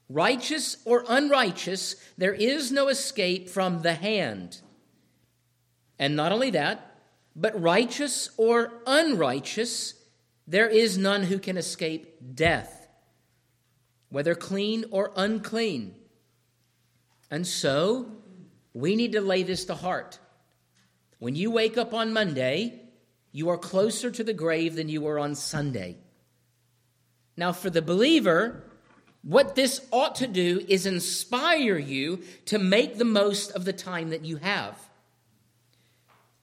Righteous 0.09 0.79
or 0.85 1.05
unrighteous, 1.09 1.95
there 2.19 2.35
is 2.35 2.73
no 2.73 2.89
escape 2.89 3.49
from 3.49 3.83
the 3.83 3.95
hand. 3.95 4.61
And 5.97 6.17
not 6.17 6.33
only 6.33 6.51
that, 6.51 6.99
but 7.37 7.59
righteous 7.59 8.31
or 8.37 8.73
unrighteous, 8.85 9.95
there 10.47 10.69
is 10.69 10.99
none 10.99 11.23
who 11.23 11.39
can 11.39 11.57
escape 11.57 12.35
death, 12.35 12.89
whether 14.09 14.35
clean 14.35 14.85
or 14.91 15.13
unclean. 15.17 15.95
And 17.31 17.47
so, 17.47 18.11
we 18.75 18.97
need 18.97 19.13
to 19.13 19.21
lay 19.21 19.43
this 19.43 19.65
to 19.67 19.75
heart. 19.75 20.19
When 21.19 21.35
you 21.37 21.51
wake 21.51 21.79
up 21.79 21.95
on 21.95 22.13
Monday, 22.13 22.81
you 23.31 23.49
are 23.49 23.59
closer 23.59 24.11
to 24.11 24.25
the 24.25 24.35
grave 24.35 24.75
than 24.75 24.89
you 24.89 25.01
were 25.01 25.19
on 25.19 25.35
Sunday. 25.35 25.97
Now, 27.37 27.53
for 27.53 27.71
the 27.71 27.81
believer, 27.81 28.65
what 29.23 29.55
this 29.55 29.87
ought 29.91 30.17
to 30.17 30.27
do 30.27 30.65
is 30.69 30.85
inspire 30.85 31.79
you 31.79 32.23
to 32.47 32.59
make 32.59 32.99
the 32.99 33.05
most 33.05 33.53
of 33.53 33.65
the 33.65 33.73
time 33.73 34.11
that 34.11 34.25
you 34.25 34.37
have. 34.37 34.77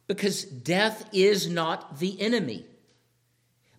Because 0.07 0.43
death 0.43 1.07
is 1.13 1.47
not 1.47 1.99
the 1.99 2.19
enemy. 2.19 2.65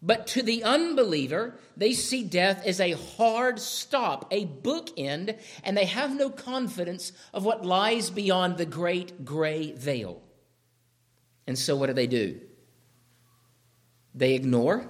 But 0.02 0.26
to 0.28 0.42
the 0.42 0.64
unbeliever, 0.64 1.58
they 1.76 1.92
see 1.92 2.24
death 2.24 2.64
as 2.64 2.80
a 2.80 2.92
hard 2.92 3.60
stop, 3.60 4.26
a 4.30 4.46
bookend, 4.46 5.38
and 5.62 5.76
they 5.76 5.84
have 5.84 6.16
no 6.16 6.30
confidence 6.30 7.12
of 7.34 7.44
what 7.44 7.66
lies 7.66 8.08
beyond 8.08 8.56
the 8.56 8.64
great 8.64 9.24
gray 9.24 9.72
veil. 9.72 10.22
And 11.46 11.58
so, 11.58 11.76
what 11.76 11.88
do 11.88 11.92
they 11.92 12.06
do? 12.06 12.40
They 14.14 14.34
ignore, 14.34 14.88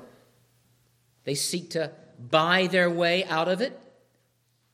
they 1.25 1.35
seek 1.35 1.71
to 1.71 1.93
buy 2.19 2.69
their 2.69 2.89
way 2.89 3.25
out 3.25 3.49
of 3.49 3.61
it, 3.61 3.79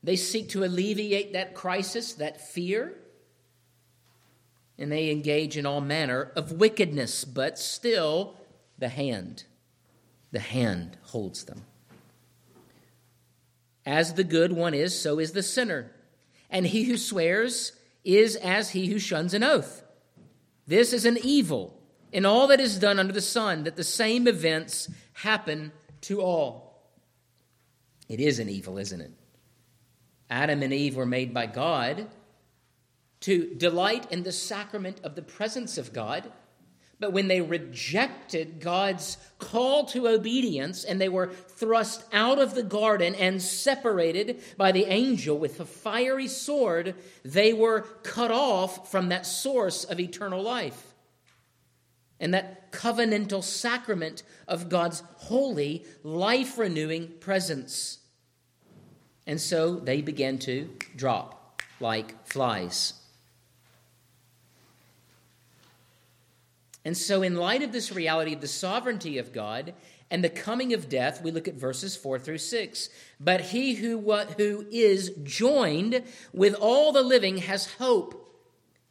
they 0.02 0.16
seek 0.16 0.50
to 0.50 0.64
alleviate 0.64 1.33
that 1.33 1.55
crisis, 1.55 2.12
that 2.14 2.40
fear, 2.40 2.93
and 4.78 4.93
they 4.93 5.11
engage 5.11 5.57
in 5.57 5.64
all 5.64 5.81
manner 5.81 6.31
of 6.37 6.52
wickedness, 6.52 7.25
but 7.25 7.59
still 7.59 8.37
the 8.78 8.90
hand 8.90 9.45
the 10.37 10.40
hand 10.40 10.99
holds 11.00 11.45
them. 11.45 11.62
As 13.87 14.12
the 14.12 14.23
good 14.23 14.52
one 14.52 14.75
is, 14.75 15.00
so 15.00 15.19
is 15.19 15.33
the 15.33 15.43
sinner. 15.43 15.90
And 16.50 16.66
he 16.66 16.85
who 16.85 16.99
swears 16.99 17.73
is 18.05 18.37
as 18.37 18.69
he 18.69 18.88
who 18.88 18.99
shuns 18.99 19.33
an 19.33 19.43
oath. 19.43 19.83
This 20.66 20.93
is 20.93 21.07
an 21.07 21.16
evil 21.23 21.81
in 22.12 22.26
all 22.26 22.49
that 22.49 22.61
is 22.61 22.78
done 22.78 22.99
under 22.99 23.14
the 23.14 23.23
sun, 23.23 23.64
that 23.64 23.76
the 23.76 23.83
same 23.83 24.28
events 24.28 24.90
happen 25.14 25.73
to 26.02 26.21
all. 26.21 26.83
It 28.07 28.21
is 28.21 28.38
an 28.38 28.50
evil, 28.50 28.76
isn't 28.76 29.00
it? 29.00 29.12
Adam 30.28 30.62
and 30.62 30.73
Eve 30.75 30.97
were 30.97 31.07
made 31.07 31.33
by 31.33 31.47
God 31.47 32.09
to 33.21 33.55
delight 33.55 34.12
in 34.12 34.23
the 34.23 34.33
sacrament 34.33 35.00
of 35.02 35.14
the 35.14 35.23
presence 35.23 35.78
of 35.78 35.95
God 35.95 36.31
but 36.99 37.12
when 37.12 37.29
they 37.29 37.43
rejected 37.43 38.61
God's 38.61 39.19
call 39.38 39.85
to 39.87 40.09
obedience 40.09 40.85
and 40.85 41.00
they 41.00 41.11
were 41.11 41.29
thrust 41.29 42.05
out 42.12 42.38
of 42.38 42.55
the 42.55 42.62
garden 42.62 43.15
and 43.15 43.41
separated 43.43 44.43
by 44.57 44.73
the 44.73 44.87
angel 44.87 45.38
with 45.38 45.61
a 45.61 45.67
fiery 45.67 46.29
sword, 46.29 46.95
they 47.23 47.53
were 47.53 47.83
cut 48.03 48.31
off 48.31 48.91
from 48.91 49.11
that 49.11 49.26
source 49.26 49.85
of 49.85 50.00
eternal 50.00 50.43
life 50.43 50.95
and 52.19 52.33
that 52.33 52.73
covenantal 52.73 53.45
sacrament 53.45 54.23
of 54.49 54.69
God's 54.69 55.03
holy, 55.17 55.85
life 56.03 56.57
renewing 56.57 57.09
presence. 57.21 57.99
And 59.26 59.41
so 59.41 59.76
they 59.76 60.00
began 60.00 60.38
to 60.38 60.71
drop 60.95 61.62
like 61.79 62.26
flies. 62.26 62.95
And 66.87 66.97
so, 66.97 67.23
in 67.23 67.35
light 67.35 67.64
of 67.64 67.73
this 67.73 67.90
reality 67.90 68.33
of 68.33 68.40
the 68.40 68.47
sovereignty 68.47 69.19
of 69.19 69.33
God 69.33 69.75
and 70.09 70.23
the 70.23 70.28
coming 70.28 70.73
of 70.73 70.88
death, 70.88 71.21
we 71.21 71.33
look 71.33 71.49
at 71.49 71.57
verses 71.57 71.97
4 71.97 72.21
through 72.21 72.38
6. 72.38 72.88
But 73.19 73.40
he 73.40 73.75
who, 73.75 73.99
what, 73.99 74.35
who 74.38 74.64
is 74.71 75.11
joined 75.25 76.05
with 76.33 76.55
all 76.55 76.93
the 76.93 77.02
living 77.02 77.38
has 77.38 77.75
hope, 77.75 78.40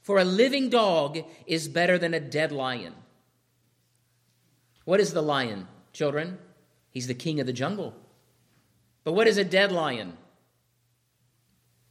for 0.01 0.17
a 0.17 0.25
living 0.25 0.69
dog 0.69 1.19
is 1.47 1.69
better 1.69 1.97
than 1.97 2.13
a 2.13 2.19
dead 2.19 2.51
lion. 2.51 2.93
What 4.83 4.99
is 4.99 5.13
the 5.13 5.23
lion, 5.23 5.65
children? 5.93 6.37
He's 6.91 7.07
the 7.07 7.13
king 7.13 7.39
of 7.39 7.47
the 7.47 7.53
jungle. 7.53 7.95
But 9.05 9.13
what 9.13 9.27
is 9.27 9.37
a 9.37 9.45
dead 9.45 9.71
lion? 9.71 10.17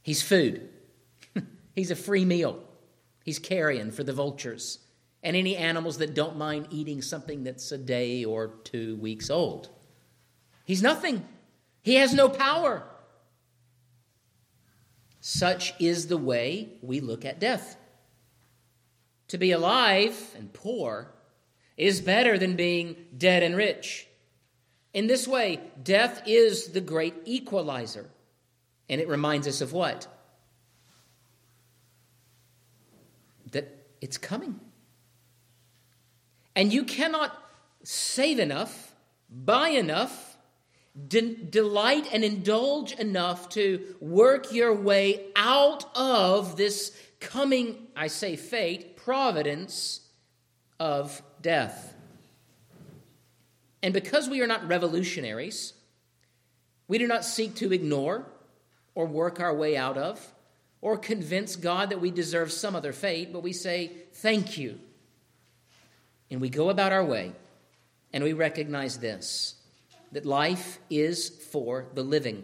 He's 0.03 0.21
food. 0.21 0.69
He's 1.75 1.89
a 1.89 1.95
free 1.95 2.25
meal. 2.25 2.61
He's 3.23 3.39
carrion 3.39 3.89
for 3.89 4.03
the 4.03 4.13
vultures 4.13 4.84
and 5.25 5.35
any 5.35 5.57
animals 5.57 5.97
that 5.97 6.13
don't 6.13 6.37
mind 6.37 6.67
eating 6.69 7.01
something 7.01 7.43
that's 7.43 7.71
a 7.71 7.79
day 7.79 8.23
or 8.23 8.49
two 8.63 8.95
weeks 8.97 9.31
old. 9.31 9.69
He's 10.65 10.83
nothing, 10.83 11.27
he 11.81 11.95
has 11.95 12.13
no 12.13 12.29
power. 12.29 12.83
Such 15.19 15.73
is 15.79 16.07
the 16.07 16.17
way 16.17 16.69
we 16.83 16.99
look 16.99 17.25
at 17.25 17.39
death. 17.39 17.75
To 19.29 19.39
be 19.39 19.51
alive 19.51 20.35
and 20.37 20.53
poor 20.53 21.11
is 21.75 22.01
better 22.01 22.37
than 22.37 22.55
being 22.55 22.95
dead 23.17 23.41
and 23.41 23.57
rich. 23.57 24.07
In 24.93 25.07
this 25.07 25.27
way, 25.27 25.59
death 25.81 26.21
is 26.27 26.67
the 26.67 26.81
great 26.81 27.15
equalizer. 27.25 28.11
And 28.87 29.01
it 29.01 29.07
reminds 29.07 29.47
us 29.47 29.61
of 29.61 29.73
what? 29.73 30.07
That 33.51 33.87
it's 33.99 34.19
coming. 34.19 34.59
And 36.55 36.71
you 36.71 36.83
cannot 36.83 37.37
save 37.83 38.39
enough, 38.39 38.95
buy 39.29 39.69
enough, 39.69 40.37
de- 41.07 41.35
delight 41.35 42.07
and 42.13 42.23
indulge 42.23 42.93
enough 42.93 43.49
to 43.49 43.95
work 43.99 44.53
your 44.53 44.73
way 44.73 45.25
out 45.35 45.85
of 45.95 46.55
this 46.55 46.97
coming, 47.19 47.87
I 47.95 48.07
say 48.07 48.35
fate, 48.35 48.95
providence 48.95 50.01
of 50.79 51.21
death. 51.41 51.93
And 53.83 53.93
because 53.93 54.29
we 54.29 54.41
are 54.41 54.47
not 54.47 54.67
revolutionaries, 54.67 55.73
we 56.87 56.97
do 56.97 57.07
not 57.07 57.25
seek 57.25 57.55
to 57.55 57.73
ignore 57.73 58.25
or 58.95 59.05
work 59.05 59.39
our 59.39 59.53
way 59.53 59.75
out 59.75 59.97
of 59.97 60.33
or 60.81 60.97
convince 60.97 61.55
God 61.55 61.89
that 61.89 62.01
we 62.01 62.11
deserve 62.11 62.51
some 62.51 62.75
other 62.75 62.93
fate, 62.93 63.33
but 63.33 63.43
we 63.43 63.53
say, 63.53 63.91
Thank 64.13 64.57
you 64.57 64.79
and 66.29 66.41
we 66.41 66.49
go 66.49 66.69
about 66.69 66.91
our 66.91 67.03
way 67.03 67.33
and 68.13 68.23
we 68.23 68.33
recognize 68.33 68.97
this 68.97 69.55
that 70.11 70.25
life 70.25 70.79
is 70.89 71.29
for 71.29 71.87
the 71.93 72.03
living. 72.03 72.43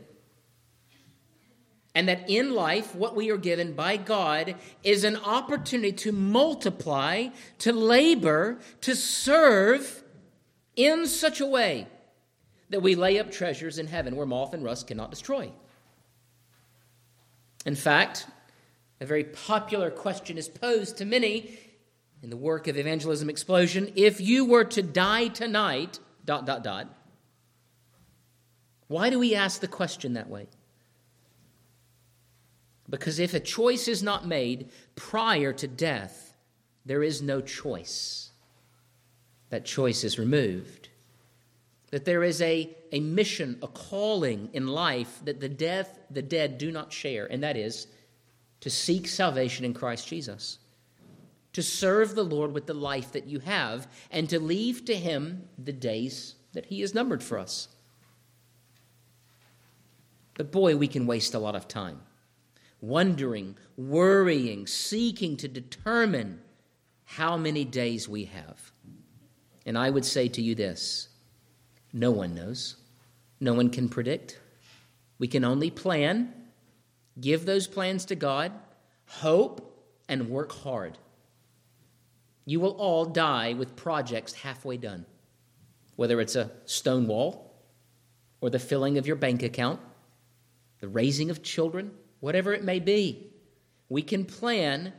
And 1.96 2.08
that 2.08 2.30
in 2.30 2.54
life, 2.54 2.96
what 2.96 3.16
we 3.16 3.32
are 3.32 3.38
given 3.38 3.74
by 3.74 3.98
God 3.98 4.56
is 4.84 5.04
an 5.04 5.16
opportunity 5.18 5.92
to 5.94 6.12
multiply, 6.12 7.28
to 7.60 7.72
labor, 7.72 8.60
to 8.82 8.96
serve 8.96 10.04
in 10.76 11.06
such 11.06 11.40
a 11.40 11.46
way 11.46 11.88
that 12.70 12.82
we 12.82 12.96
lay 12.96 13.20
up 13.20 13.32
treasures 13.32 13.78
in 13.78 13.88
heaven 13.88 14.16
where 14.16 14.26
moth 14.26 14.54
and 14.54 14.64
rust 14.64 14.88
cannot 14.88 15.10
destroy. 15.10 15.52
In 17.66 17.76
fact, 17.76 18.28
a 19.00 19.06
very 19.06 19.26
popular 19.26 19.92
question 19.92 20.38
is 20.38 20.48
posed 20.48 20.98
to 20.98 21.06
many 21.06 21.58
in 22.22 22.30
the 22.30 22.38
work 22.38 22.68
of 22.68 22.78
evangelism 22.78 23.30
explosion 23.30 23.92
if 23.96 24.22
you 24.22 24.46
were 24.46 24.64
to 24.66 24.82
die 24.82 25.28
tonight 25.28 26.00
dot 26.26 26.46
dot 26.46 26.64
dot 26.64 26.88
why 28.92 29.10
do 29.10 29.20
we 29.20 29.36
ask 29.36 29.62
the 29.62 29.70
question 29.70 30.16
that 30.16 30.30
way? 30.30 30.48
Because 32.90 33.20
if 33.20 33.34
a 33.34 33.40
choice 33.40 33.88
is 33.88 34.04
not 34.04 34.28
made 34.28 34.70
prior 34.98 35.54
to 35.54 35.66
death 35.66 36.34
there 36.86 37.02
is 37.02 37.22
no 37.22 37.40
choice. 37.40 38.32
That 39.50 39.64
choice 39.64 40.04
is 40.04 40.20
removed. 40.20 40.90
That 41.92 42.04
there 42.04 42.22
is 42.22 42.42
a, 42.42 42.76
a 42.92 43.00
mission 43.00 43.60
a 43.64 43.68
calling 43.70 44.50
in 44.52 44.68
life 44.68 45.22
that 45.24 45.40
the 45.40 45.48
death 45.48 45.98
the 46.10 46.22
dead 46.22 46.58
do 46.58 46.70
not 46.70 46.92
share 46.92 47.32
and 47.32 47.42
that 47.44 47.56
is 47.56 47.88
to 48.60 48.70
seek 48.70 49.08
salvation 49.08 49.64
in 49.64 49.74
christ 49.74 50.08
jesus 50.08 50.60
to 51.54 51.62
serve 51.62 52.16
the 52.16 52.24
Lord 52.24 52.54
with 52.54 52.66
the 52.66 52.74
life 52.74 53.12
that 53.12 53.28
you 53.28 53.40
have, 53.40 53.88
and 54.10 54.30
to 54.30 54.40
leave 54.40 54.86
to 54.86 54.96
Him 54.96 55.48
the 55.58 55.74
days 55.74 56.36
that 56.54 56.66
He 56.66 56.82
has 56.82 56.94
numbered 56.94 57.24
for 57.24 57.38
us. 57.38 57.68
But 60.36 60.52
boy, 60.52 60.76
we 60.76 60.88
can 60.88 61.06
waste 61.06 61.34
a 61.34 61.40
lot 61.40 61.56
of 61.56 61.68
time 61.68 62.02
wondering, 62.82 63.56
worrying, 63.78 64.66
seeking 64.66 65.38
to 65.38 65.48
determine 65.48 66.42
how 67.06 67.38
many 67.38 67.64
days 67.64 68.10
we 68.10 68.26
have. 68.26 68.72
And 69.66 69.78
I 69.78 69.90
would 69.90 70.06
say 70.06 70.28
to 70.30 70.42
you 70.42 70.56
this 70.56 71.10
no 71.94 72.12
one 72.12 72.34
knows, 72.34 72.78
no 73.40 73.54
one 73.54 73.70
can 73.70 73.88
predict. 73.88 74.40
We 75.20 75.28
can 75.28 75.46
only 75.46 75.70
plan, 75.70 76.34
give 77.20 77.46
those 77.46 77.68
plans 77.68 78.06
to 78.06 78.16
God, 78.16 78.52
hope, 79.06 79.86
and 80.10 80.30
work 80.30 80.52
hard. 80.52 80.98
You 82.46 82.60
will 82.60 82.72
all 82.72 83.06
die 83.06 83.54
with 83.54 83.76
projects 83.76 84.34
halfway 84.34 84.78
done, 84.78 85.06
whether 85.96 86.20
it's 86.20 86.36
a 86.36 86.52
stone 86.66 87.08
wall 87.08 87.54
or 88.42 88.50
the 88.50 88.60
filling 88.60 88.98
of 88.98 89.06
your 89.06 89.16
bank 89.16 89.44
account, 89.44 89.80
the 90.80 90.88
raising 90.88 91.30
of 91.30 91.44
children, 91.44 91.92
whatever 92.20 92.54
it 92.54 92.64
may 92.64 92.80
be. 92.80 93.28
We 93.90 94.02
can 94.02 94.26
plan, 94.26 94.94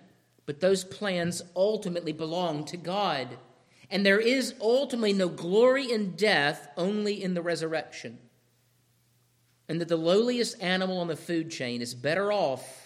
but 0.47 0.61
those 0.61 0.85
plans 0.85 1.43
ultimately 1.57 2.13
belong 2.13 2.65
to 2.67 2.77
God. 2.77 3.37
And 3.91 4.07
there 4.07 4.21
is 4.21 4.55
ultimately 4.61 5.13
no 5.13 5.29
glory 5.29 5.91
in 5.91 6.13
death, 6.13 6.69
only 6.77 7.23
in 7.23 7.35
the 7.35 7.43
resurrection. 7.43 8.19
And 9.69 9.81
that 9.81 9.89
the 9.89 9.97
lowliest 9.97 10.63
animal 10.63 10.99
on 10.99 11.09
the 11.09 11.17
food 11.17 11.51
chain 11.51 11.83
is 11.83 11.95
better 11.95 12.33
off 12.33 12.82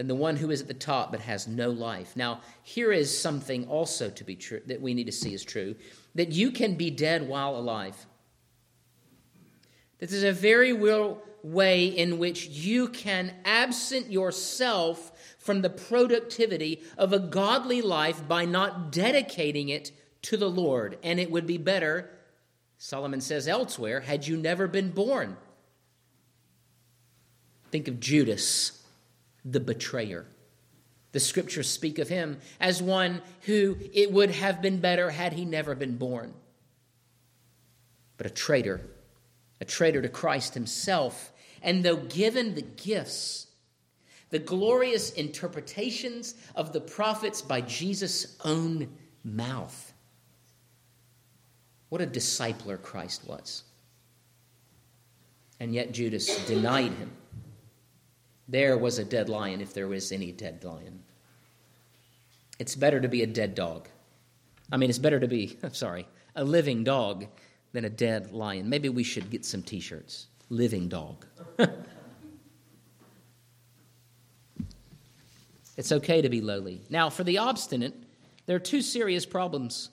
than 0.00 0.08
the 0.08 0.14
one 0.14 0.36
who 0.36 0.50
is 0.50 0.62
at 0.62 0.66
the 0.66 0.72
top 0.72 1.10
but 1.10 1.20
has 1.20 1.46
no 1.46 1.68
life. 1.68 2.16
Now, 2.16 2.40
here 2.62 2.90
is 2.90 3.20
something 3.20 3.66
also 3.66 4.08
to 4.08 4.24
be 4.24 4.34
true 4.34 4.62
that 4.64 4.80
we 4.80 4.94
need 4.94 5.04
to 5.04 5.12
see 5.12 5.34
is 5.34 5.44
true 5.44 5.74
that 6.14 6.32
you 6.32 6.52
can 6.52 6.74
be 6.74 6.90
dead 6.90 7.28
while 7.28 7.54
alive. 7.54 8.06
This 9.98 10.14
is 10.14 10.22
a 10.24 10.32
very 10.32 10.72
real 10.72 11.22
way 11.42 11.84
in 11.84 12.16
which 12.16 12.46
you 12.46 12.88
can 12.88 13.34
absent 13.44 14.10
yourself 14.10 15.12
from 15.36 15.60
the 15.60 15.68
productivity 15.68 16.82
of 16.96 17.12
a 17.12 17.18
godly 17.18 17.82
life 17.82 18.26
by 18.26 18.46
not 18.46 18.90
dedicating 18.90 19.68
it 19.68 19.92
to 20.22 20.38
the 20.38 20.48
Lord. 20.48 20.96
And 21.02 21.20
it 21.20 21.30
would 21.30 21.46
be 21.46 21.58
better, 21.58 22.08
Solomon 22.78 23.20
says 23.20 23.46
elsewhere, 23.46 24.00
had 24.00 24.26
you 24.26 24.38
never 24.38 24.66
been 24.66 24.92
born. 24.92 25.36
Think 27.70 27.86
of 27.86 28.00
Judas 28.00 28.79
the 29.44 29.60
betrayer. 29.60 30.26
The 31.12 31.20
scriptures 31.20 31.68
speak 31.68 31.98
of 31.98 32.08
him 32.08 32.38
as 32.60 32.82
one 32.82 33.22
who 33.42 33.76
it 33.92 34.12
would 34.12 34.30
have 34.30 34.62
been 34.62 34.80
better 34.80 35.10
had 35.10 35.32
he 35.32 35.44
never 35.44 35.74
been 35.74 35.96
born. 35.96 36.34
But 38.16 38.26
a 38.26 38.30
traitor, 38.30 38.80
a 39.60 39.64
traitor 39.64 40.02
to 40.02 40.08
Christ 40.08 40.54
himself. 40.54 41.32
And 41.62 41.82
though 41.82 41.96
given 41.96 42.54
the 42.54 42.62
gifts, 42.62 43.48
the 44.30 44.38
glorious 44.38 45.10
interpretations 45.10 46.34
of 46.54 46.72
the 46.72 46.80
prophets 46.80 47.42
by 47.42 47.60
Jesus' 47.62 48.36
own 48.44 48.88
mouth, 49.24 49.92
what 51.88 52.00
a 52.00 52.06
discipler 52.06 52.80
Christ 52.80 53.26
was. 53.26 53.64
And 55.58 55.74
yet 55.74 55.92
Judas 55.92 56.46
denied 56.46 56.92
him 56.92 57.10
there 58.50 58.76
was 58.76 58.98
a 58.98 59.04
dead 59.04 59.28
lion 59.28 59.60
if 59.60 59.72
there 59.72 59.86
was 59.86 60.10
any 60.10 60.32
dead 60.32 60.64
lion. 60.64 61.04
It's 62.58 62.74
better 62.74 63.00
to 63.00 63.06
be 63.08 63.22
a 63.22 63.26
dead 63.26 63.54
dog. 63.54 63.88
I 64.72 64.76
mean, 64.76 64.90
it's 64.90 64.98
better 64.98 65.20
to 65.20 65.28
be, 65.28 65.56
I'm 65.62 65.72
sorry, 65.86 66.08
a 66.34 66.42
living 66.44 66.82
dog 66.84 67.26
than 67.72 67.84
a 67.84 67.90
dead 67.90 68.32
lion. 68.32 68.68
Maybe 68.68 68.88
we 68.88 69.04
should 69.04 69.30
get 69.30 69.44
some 69.44 69.62
t 69.62 69.78
shirts. 69.78 70.26
Living 70.48 70.88
dog. 70.88 71.24
it's 75.76 75.92
okay 75.92 76.20
to 76.20 76.28
be 76.28 76.40
lowly. 76.40 76.82
Now, 76.90 77.08
for 77.08 77.22
the 77.22 77.38
obstinate, 77.38 77.94
there 78.46 78.56
are 78.56 78.60
two 78.60 78.82
serious 78.82 79.24
problems 79.24 79.90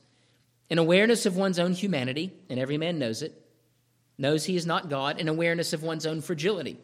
an 0.69 0.79
awareness 0.79 1.25
of 1.25 1.37
one's 1.37 1.59
own 1.59 1.71
humanity, 1.71 2.33
and 2.49 2.59
every 2.59 2.77
man 2.77 2.99
knows 2.99 3.21
it, 3.21 3.41
knows 4.17 4.43
he 4.43 4.57
is 4.57 4.65
not 4.65 4.89
God, 4.89 5.17
and 5.17 5.29
awareness 5.29 5.71
of 5.71 5.81
one's 5.81 6.05
own 6.05 6.19
fragility 6.19 6.77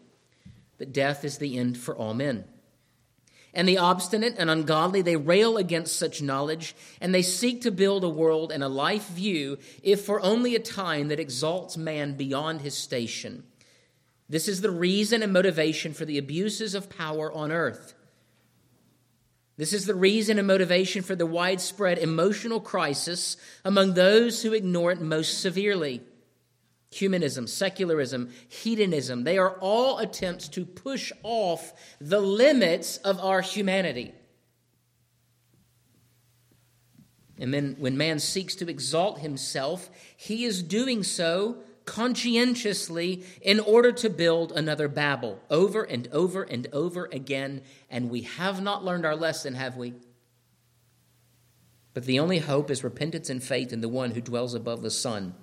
death 0.92 1.24
is 1.24 1.38
the 1.38 1.58
end 1.58 1.78
for 1.78 1.96
all 1.96 2.14
men. 2.14 2.46
And 3.54 3.68
the 3.68 3.78
obstinate 3.78 4.36
and 4.40 4.50
ungodly, 4.50 5.04
they 5.04 5.16
rail 5.16 5.58
against 5.58 5.98
such 5.98 6.24
knowledge, 6.24 6.76
and 7.00 7.14
they 7.14 7.22
seek 7.22 7.62
to 7.62 7.72
build 7.72 8.04
a 8.04 8.10
world 8.10 8.52
and 8.52 8.64
a 8.64 8.68
life 8.68 9.08
view, 9.10 9.60
if 9.84 10.02
for 10.02 10.20
only 10.22 10.56
a 10.56 10.60
time, 10.60 11.10
that 11.10 11.20
exalts 11.20 11.78
man 11.78 12.18
beyond 12.18 12.62
his 12.62 12.76
station. 12.76 13.44
This 14.28 14.48
is 14.48 14.62
the 14.62 14.72
reason 14.72 15.22
and 15.22 15.32
motivation 15.32 15.94
for 15.94 16.06
the 16.06 16.18
abuses 16.18 16.74
of 16.74 16.90
power 16.90 17.32
on 17.32 17.52
earth. 17.52 17.94
This 19.56 19.72
is 19.72 19.86
the 19.86 19.94
reason 19.94 20.40
and 20.40 20.48
motivation 20.48 21.04
for 21.04 21.14
the 21.14 21.28
widespread 21.28 22.00
emotional 22.00 22.60
crisis 22.60 23.38
among 23.64 23.94
those 23.94 24.42
who 24.42 24.54
ignore 24.54 24.92
it 24.92 25.00
most 25.00 25.42
severely 25.42 26.02
humanism, 26.94 27.48
secularism, 27.48 28.30
hedonism, 28.48 29.24
they 29.24 29.38
are 29.38 29.58
all 29.60 29.98
attempts 30.00 30.48
to 30.50 30.66
push 30.66 31.12
off 31.24 31.74
the 32.00 32.20
limits 32.20 32.98
of 32.98 33.20
our 33.20 33.42
humanity. 33.42 34.14
And 37.40 37.54
then 37.54 37.76
when 37.80 37.98
man 37.98 38.20
seeks 38.20 38.56
to 38.56 38.70
exalt 38.70 39.20
himself, 39.20 39.90
he 40.16 40.46
is 40.46 40.62
doing 40.62 41.04
so 41.04 41.58
conscientiously 41.86 43.24
in 43.42 43.60
order 43.60 43.92
to 43.92 44.10
build 44.10 44.52
another 44.52 44.88
Babel 44.88 45.42
over 45.50 45.84
and 45.84 46.08
over 46.12 46.44
and 46.44 46.68
over 46.72 47.10
again. 47.12 47.62
And 47.90 48.10
we 48.10 48.22
have 48.22 48.62
not 48.62 48.86
learned 48.86 49.06
our 49.06 49.16
lesson, 49.16 49.56
have 49.56 49.76
we? 49.76 49.94
But 51.94 52.06
the 52.06 52.20
only 52.20 52.40
hope 52.40 52.72
is 52.72 52.84
repentance 52.84 53.30
and 53.30 53.44
faith 53.44 53.74
in 53.74 53.82
the 53.82 53.90
one 53.90 54.12
who 54.12 54.22
dwells 54.22 54.54
above 54.54 54.82
the 54.82 54.92
sun 54.92 55.36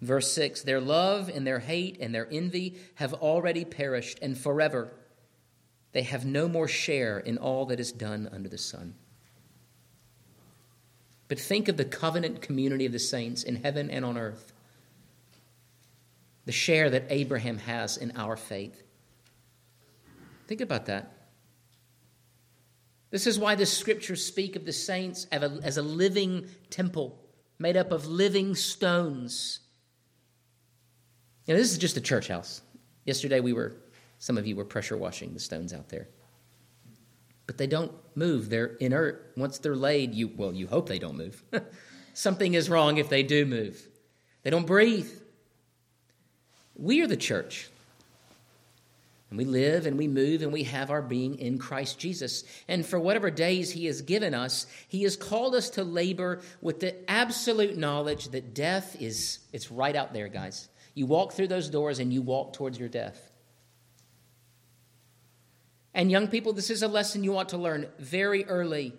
Verse 0.00 0.32
6 0.32 0.62
Their 0.62 0.80
love 0.80 1.28
and 1.28 1.46
their 1.46 1.60
hate 1.60 1.98
and 2.00 2.14
their 2.14 2.28
envy 2.30 2.76
have 2.96 3.14
already 3.14 3.64
perished, 3.64 4.18
and 4.20 4.36
forever 4.36 4.92
they 5.92 6.02
have 6.02 6.26
no 6.26 6.48
more 6.48 6.68
share 6.68 7.18
in 7.18 7.38
all 7.38 7.66
that 7.66 7.78
is 7.78 7.92
done 7.92 8.28
under 8.32 8.48
the 8.48 8.58
sun. 8.58 8.94
But 11.28 11.38
think 11.38 11.68
of 11.68 11.76
the 11.76 11.84
covenant 11.84 12.42
community 12.42 12.84
of 12.84 12.92
the 12.92 12.98
saints 12.98 13.44
in 13.44 13.56
heaven 13.56 13.90
and 13.90 14.04
on 14.04 14.18
earth, 14.18 14.52
the 16.44 16.52
share 16.52 16.90
that 16.90 17.06
Abraham 17.10 17.58
has 17.58 17.96
in 17.96 18.12
our 18.16 18.36
faith. 18.36 18.82
Think 20.46 20.60
about 20.60 20.86
that. 20.86 21.12
This 23.10 23.26
is 23.26 23.38
why 23.38 23.54
the 23.54 23.64
scriptures 23.64 24.24
speak 24.24 24.56
of 24.56 24.66
the 24.66 24.72
saints 24.72 25.26
as 25.30 25.76
a 25.78 25.82
living 25.82 26.46
temple 26.68 27.18
made 27.58 27.76
up 27.76 27.92
of 27.92 28.06
living 28.06 28.56
stones 28.56 29.60
know, 31.52 31.58
this 31.58 31.72
is 31.72 31.78
just 31.78 31.96
a 31.96 32.00
church 32.00 32.28
house. 32.28 32.62
Yesterday 33.04 33.40
we 33.40 33.52
were, 33.52 33.76
some 34.18 34.38
of 34.38 34.46
you 34.46 34.56
were 34.56 34.64
pressure 34.64 34.96
washing 34.96 35.34
the 35.34 35.40
stones 35.40 35.74
out 35.74 35.90
there. 35.90 36.08
But 37.46 37.58
they 37.58 37.66
don't 37.66 37.92
move. 38.14 38.48
They're 38.48 38.76
inert. 38.80 39.32
Once 39.36 39.58
they're 39.58 39.76
laid, 39.76 40.14
you 40.14 40.30
well, 40.34 40.54
you 40.54 40.66
hope 40.66 40.88
they 40.88 40.98
don't 40.98 41.16
move. 41.16 41.42
Something 42.14 42.54
is 42.54 42.70
wrong 42.70 42.96
if 42.96 43.08
they 43.08 43.22
do 43.22 43.44
move. 43.44 43.86
They 44.42 44.50
don't 44.50 44.66
breathe. 44.66 45.10
We 46.76 47.02
are 47.02 47.06
the 47.06 47.16
church. 47.16 47.68
And 49.30 49.38
we 49.38 49.44
live 49.44 49.86
and 49.86 49.98
we 49.98 50.06
move 50.06 50.42
and 50.42 50.52
we 50.52 50.62
have 50.62 50.90
our 50.90 51.02
being 51.02 51.38
in 51.40 51.58
Christ 51.58 51.98
Jesus. 51.98 52.44
And 52.68 52.86
for 52.86 53.00
whatever 53.00 53.30
days 53.30 53.72
He 53.72 53.86
has 53.86 54.00
given 54.00 54.32
us, 54.32 54.66
He 54.86 55.02
has 55.02 55.16
called 55.16 55.54
us 55.54 55.70
to 55.70 55.82
labor 55.82 56.40
with 56.62 56.80
the 56.80 57.10
absolute 57.10 57.76
knowledge 57.76 58.28
that 58.28 58.54
death 58.54 58.96
is 59.00 59.40
it's 59.52 59.72
right 59.72 59.96
out 59.96 60.12
there, 60.12 60.28
guys. 60.28 60.68
You 60.94 61.06
walk 61.06 61.32
through 61.32 61.48
those 61.48 61.68
doors 61.68 61.98
and 61.98 62.12
you 62.12 62.22
walk 62.22 62.52
towards 62.52 62.78
your 62.78 62.88
death. 62.88 63.32
And 65.92 66.10
young 66.10 66.28
people, 66.28 66.52
this 66.52 66.70
is 66.70 66.82
a 66.82 66.88
lesson 66.88 67.22
you 67.22 67.36
ought 67.36 67.50
to 67.50 67.56
learn 67.56 67.86
very 67.98 68.44
early. 68.46 68.94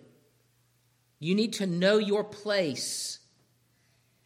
You 1.18 1.34
need 1.34 1.54
to 1.54 1.66
know 1.66 1.98
your 1.98 2.24
place. 2.24 3.18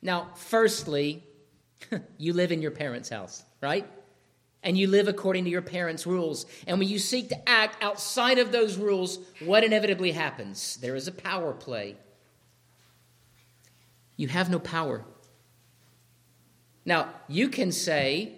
Now, 0.02 0.30
firstly, 0.34 1.24
you 2.18 2.32
live 2.32 2.52
in 2.52 2.62
your 2.62 2.70
parents' 2.70 3.08
house, 3.08 3.44
right? 3.60 3.86
And 4.62 4.76
you 4.76 4.88
live 4.88 5.08
according 5.08 5.44
to 5.44 5.50
your 5.50 5.62
parents' 5.62 6.06
rules. 6.06 6.46
And 6.66 6.78
when 6.78 6.88
you 6.88 6.98
seek 6.98 7.28
to 7.30 7.48
act 7.48 7.82
outside 7.82 8.38
of 8.38 8.52
those 8.52 8.76
rules, 8.76 9.18
what 9.40 9.64
inevitably 9.64 10.12
happens? 10.12 10.76
There 10.76 10.94
is 10.94 11.08
a 11.08 11.12
power 11.12 11.52
play. 11.52 11.96
You 14.16 14.28
have 14.28 14.50
no 14.50 14.58
power. 14.58 15.04
Now, 16.90 17.08
you 17.28 17.48
can 17.48 17.70
say, 17.70 18.32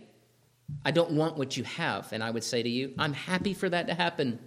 I 0.84 0.90
don't 0.90 1.12
want 1.12 1.38
what 1.38 1.56
you 1.56 1.64
have. 1.64 2.12
And 2.12 2.22
I 2.22 2.30
would 2.30 2.44
say 2.44 2.62
to 2.62 2.68
you, 2.68 2.92
I'm 2.98 3.14
happy 3.14 3.54
for 3.54 3.66
that 3.70 3.86
to 3.86 3.94
happen. 3.94 4.38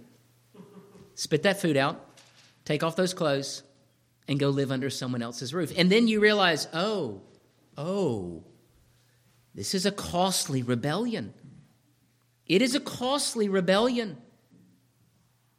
Spit 1.16 1.42
that 1.42 1.60
food 1.60 1.76
out, 1.76 2.20
take 2.64 2.84
off 2.84 2.94
those 2.94 3.12
clothes, 3.12 3.64
and 4.28 4.38
go 4.38 4.50
live 4.50 4.70
under 4.70 4.90
someone 4.90 5.22
else's 5.22 5.52
roof. 5.52 5.72
And 5.76 5.90
then 5.90 6.06
you 6.06 6.20
realize, 6.20 6.68
oh, 6.72 7.22
Oh, 7.76 8.44
this 9.56 9.74
is 9.74 9.84
a 9.86 9.90
costly 9.90 10.62
rebellion. 10.62 11.34
It 12.46 12.62
is 12.62 12.76
a 12.76 12.80
costly 12.80 13.48
rebellion. 13.48 14.18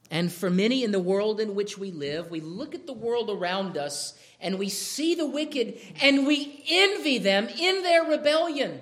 And 0.10 0.32
for 0.32 0.50
many 0.50 0.84
in 0.84 0.91
the 0.91 1.00
world 1.00 1.39
in 1.39 1.54
which 1.54 1.78
we 1.78 1.91
live, 1.91 2.32
we 2.32 2.39
look 2.39 2.74
at 2.74 2.88
the 2.88 2.93
world 2.93 3.30
around 3.30 3.78
us 3.78 4.17
and 4.39 4.58
we 4.58 4.70
see 4.70 5.15
the 5.15 5.28
wicked 5.28 5.78
and 6.02 6.26
we 6.26 6.63
envy 6.70 7.17
them 7.17 7.48
in 7.50 7.84
their 7.84 8.04
rebellion. 8.04 8.80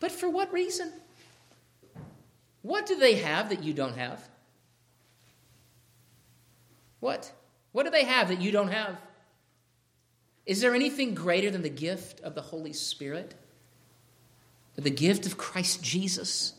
But 0.00 0.12
for 0.12 0.28
what 0.28 0.52
reason? 0.52 0.92
What 2.62 2.86
do 2.86 2.96
they 2.96 3.16
have 3.16 3.48
that 3.50 3.62
you 3.62 3.72
don't 3.72 3.96
have? 3.96 4.22
What? 7.00 7.32
What 7.72 7.84
do 7.84 7.90
they 7.90 8.04
have 8.04 8.28
that 8.28 8.40
you 8.40 8.50
don't 8.50 8.72
have? 8.72 9.00
Is 10.44 10.60
there 10.60 10.74
anything 10.74 11.14
greater 11.14 11.50
than 11.50 11.62
the 11.62 11.70
gift 11.70 12.20
of 12.20 12.34
the 12.34 12.42
Holy 12.42 12.72
Spirit? 12.72 13.34
The 14.76 14.90
gift 14.90 15.26
of 15.26 15.38
Christ 15.38 15.82
Jesus? 15.82 16.54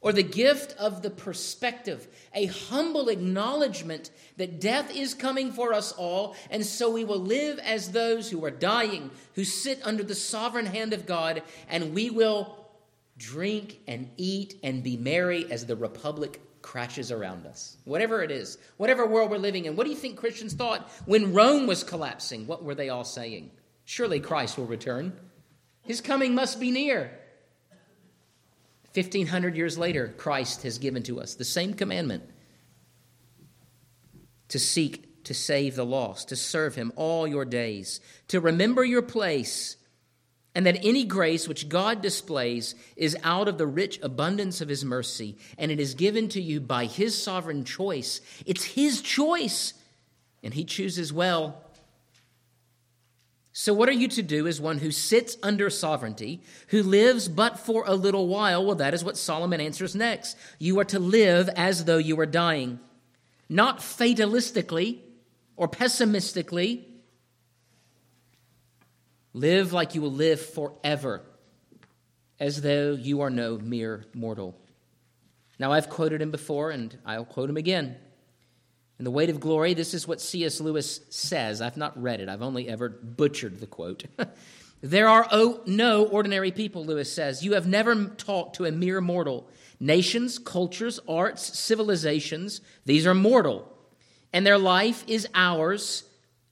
Or 0.00 0.12
the 0.12 0.22
gift 0.22 0.76
of 0.78 1.02
the 1.02 1.10
perspective, 1.10 2.06
a 2.32 2.46
humble 2.46 3.08
acknowledgement 3.08 4.10
that 4.36 4.60
death 4.60 4.94
is 4.94 5.12
coming 5.12 5.50
for 5.50 5.72
us 5.72 5.90
all, 5.90 6.36
and 6.50 6.64
so 6.64 6.90
we 6.90 7.04
will 7.04 7.18
live 7.18 7.58
as 7.58 7.90
those 7.90 8.30
who 8.30 8.44
are 8.44 8.50
dying, 8.50 9.10
who 9.34 9.44
sit 9.44 9.80
under 9.82 10.04
the 10.04 10.14
sovereign 10.14 10.66
hand 10.66 10.92
of 10.92 11.04
God, 11.04 11.42
and 11.68 11.94
we 11.94 12.10
will 12.10 12.68
drink 13.16 13.80
and 13.88 14.08
eat 14.16 14.54
and 14.62 14.84
be 14.84 14.96
merry 14.96 15.50
as 15.50 15.66
the 15.66 15.74
republic 15.74 16.40
crashes 16.62 17.10
around 17.10 17.46
us. 17.46 17.76
Whatever 17.84 18.22
it 18.22 18.30
is, 18.30 18.58
whatever 18.76 19.06
world 19.06 19.30
we're 19.30 19.38
living 19.38 19.64
in. 19.64 19.74
What 19.74 19.84
do 19.84 19.90
you 19.90 19.96
think 19.96 20.16
Christians 20.16 20.54
thought 20.54 20.88
when 21.06 21.32
Rome 21.32 21.66
was 21.66 21.82
collapsing? 21.82 22.46
What 22.46 22.62
were 22.62 22.74
they 22.74 22.88
all 22.88 23.04
saying? 23.04 23.50
Surely 23.84 24.20
Christ 24.20 24.58
will 24.58 24.66
return. 24.66 25.12
His 25.82 26.00
coming 26.00 26.34
must 26.34 26.60
be 26.60 26.70
near. 26.70 27.17
1500 28.98 29.56
years 29.56 29.78
later, 29.78 30.14
Christ 30.16 30.64
has 30.64 30.78
given 30.78 31.02
to 31.04 31.20
us 31.20 31.34
the 31.34 31.44
same 31.44 31.74
commandment 31.74 32.24
to 34.48 34.58
seek 34.58 35.24
to 35.24 35.34
save 35.34 35.76
the 35.76 35.84
lost, 35.84 36.30
to 36.30 36.36
serve 36.36 36.74
him 36.74 36.90
all 36.96 37.26
your 37.26 37.44
days, 37.44 38.00
to 38.28 38.40
remember 38.40 38.82
your 38.82 39.02
place 39.02 39.76
and 40.54 40.66
that 40.66 40.84
any 40.84 41.04
grace 41.04 41.46
which 41.46 41.68
God 41.68 42.02
displays 42.02 42.74
is 42.96 43.16
out 43.22 43.46
of 43.46 43.58
the 43.58 43.66
rich 43.66 44.00
abundance 44.02 44.60
of 44.60 44.68
His 44.68 44.84
mercy, 44.84 45.36
and 45.56 45.70
it 45.70 45.78
is 45.78 45.94
given 45.94 46.28
to 46.30 46.42
you 46.42 46.60
by 46.60 46.86
His 46.86 47.16
sovereign 47.20 47.62
choice. 47.62 48.20
It's 48.44 48.64
His 48.64 49.00
choice, 49.00 49.74
and 50.42 50.52
He 50.52 50.64
chooses 50.64 51.12
well. 51.12 51.62
So, 53.60 53.74
what 53.74 53.88
are 53.88 53.92
you 53.92 54.06
to 54.06 54.22
do 54.22 54.46
as 54.46 54.60
one 54.60 54.78
who 54.78 54.92
sits 54.92 55.36
under 55.42 55.68
sovereignty, 55.68 56.42
who 56.68 56.80
lives 56.80 57.26
but 57.26 57.58
for 57.58 57.82
a 57.88 57.94
little 57.96 58.28
while? 58.28 58.64
Well, 58.64 58.76
that 58.76 58.94
is 58.94 59.02
what 59.02 59.16
Solomon 59.16 59.60
answers 59.60 59.96
next. 59.96 60.36
You 60.60 60.78
are 60.78 60.84
to 60.84 61.00
live 61.00 61.48
as 61.56 61.84
though 61.84 61.98
you 61.98 62.14
were 62.14 62.24
dying, 62.24 62.78
not 63.48 63.80
fatalistically 63.80 65.00
or 65.56 65.66
pessimistically 65.66 66.86
Live 69.32 69.72
like 69.72 69.96
you 69.96 70.02
will 70.02 70.12
live 70.12 70.40
forever, 70.40 71.22
as 72.38 72.62
though 72.62 72.92
you 72.92 73.22
are 73.22 73.30
no 73.30 73.58
mere 73.58 74.04
mortal. 74.14 74.56
Now, 75.58 75.72
I've 75.72 75.90
quoted 75.90 76.22
him 76.22 76.30
before, 76.30 76.70
and 76.70 76.96
I'll 77.04 77.24
quote 77.24 77.50
him 77.50 77.56
again. 77.56 77.96
In 78.98 79.04
The 79.04 79.10
Weight 79.10 79.30
of 79.30 79.40
Glory, 79.40 79.74
this 79.74 79.94
is 79.94 80.08
what 80.08 80.20
C.S. 80.20 80.60
Lewis 80.60 81.00
says. 81.08 81.60
I've 81.60 81.76
not 81.76 82.00
read 82.00 82.20
it, 82.20 82.28
I've 82.28 82.42
only 82.42 82.68
ever 82.68 82.88
butchered 82.88 83.60
the 83.60 83.66
quote. 83.66 84.04
there 84.82 85.08
are 85.08 85.26
oh, 85.30 85.60
no 85.66 86.04
ordinary 86.06 86.50
people, 86.50 86.84
Lewis 86.84 87.12
says. 87.12 87.44
You 87.44 87.54
have 87.54 87.66
never 87.66 88.06
talked 88.06 88.56
to 88.56 88.64
a 88.64 88.72
mere 88.72 89.00
mortal. 89.00 89.48
Nations, 89.78 90.38
cultures, 90.38 90.98
arts, 91.08 91.58
civilizations, 91.58 92.60
these 92.84 93.06
are 93.06 93.14
mortal. 93.14 93.72
And 94.32 94.46
their 94.46 94.58
life 94.58 95.04
is 95.06 95.28
ours, 95.34 96.04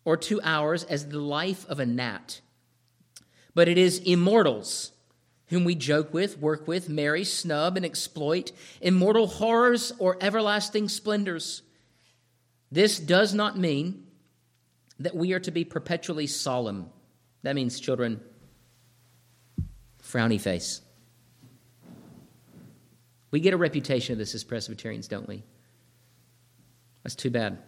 or 0.05 0.17
to 0.17 0.41
ours, 0.43 0.85
as 0.85 1.09
the 1.09 1.19
life 1.19 1.67
of 1.69 1.81
a 1.81 1.87
gnat 1.87 2.41
but 3.57 3.69
it 3.69 3.79
is 3.79 4.01
immortals 4.01 4.93
whom 5.47 5.65
we 5.65 5.75
joke 5.75 6.13
with, 6.13 6.39
work 6.39 6.69
with, 6.69 6.91
marry, 6.91 7.25
snub, 7.25 7.79
and 7.79 7.87
exploit, 7.87 8.53
immortal 8.83 9.27
horrors 9.27 9.93
or 9.99 10.19
everlasting 10.21 10.91
splendors. 10.91 11.63
This 12.71 12.99
does 12.99 13.33
not 13.35 13.59
mean 13.59 14.05
that 14.99 15.15
we 15.15 15.33
are 15.33 15.41
to 15.41 15.51
be 15.51 15.65
perpetually 15.65 16.27
solemn. 16.27 16.91
That 17.43 17.55
means, 17.55 17.79
children, 17.79 18.21
frowny 20.03 20.41
face. 20.41 20.81
We 23.31 23.41
get 23.41 23.55
a 23.55 23.59
reputation 23.59 24.13
of 24.13 24.19
this 24.19 24.35
as 24.35 24.45
Presbyterians, 24.45 25.09
don't 25.09 25.29
we? 25.29 25.45
That's 27.03 27.15
too 27.15 27.31
bad. 27.31 27.59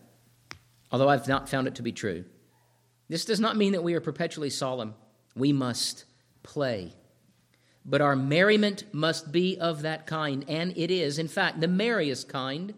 Although 0.91 1.09
I've 1.09 1.29
not 1.29 1.49
found 1.49 1.67
it 1.67 1.75
to 1.77 1.83
be 1.83 1.93
true. 1.93 2.25
This 3.09 3.25
does 3.25 3.41
not 3.41 3.57
mean 3.57 3.73
that 3.73 3.85
we 3.85 3.95
are 3.95 4.01
perpetually 4.01 4.51
solemn 4.51 4.95
we 5.35 5.53
must 5.53 6.05
play. 6.43 6.93
But 7.85 8.01
our 8.01 8.17
merriment 8.17 8.85
must 8.93 9.33
be 9.33 9.59
of 9.59 9.83
that 9.83 10.07
kind, 10.07 10.45
and 10.49 10.77
it 10.77 10.91
is, 10.91 11.19
in 11.19 11.29
fact, 11.29 11.61
the 11.61 11.69
merriest 11.69 12.29
kind, 12.29 12.75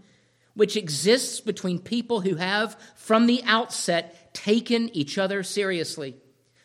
which 0.55 0.77
exists 0.77 1.41
between 1.41 1.79
people 1.79 2.21
who 2.21 2.37
have, 2.37 2.77
from 2.97 3.27
the 3.27 3.43
outset, 3.45 4.35
taken 4.35 4.95
each 4.95 5.19
other 5.19 5.43
seriously. 5.43 6.17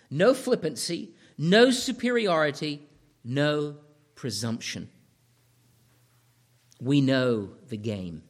No 0.10 0.34
flippancy, 0.34 1.13
no 1.38 1.71
superiority, 1.71 2.88
no 3.24 3.78
presumption. 4.15 4.89
We 6.80 7.02
know 7.02 7.52
the 7.67 7.78
game. 7.78 8.24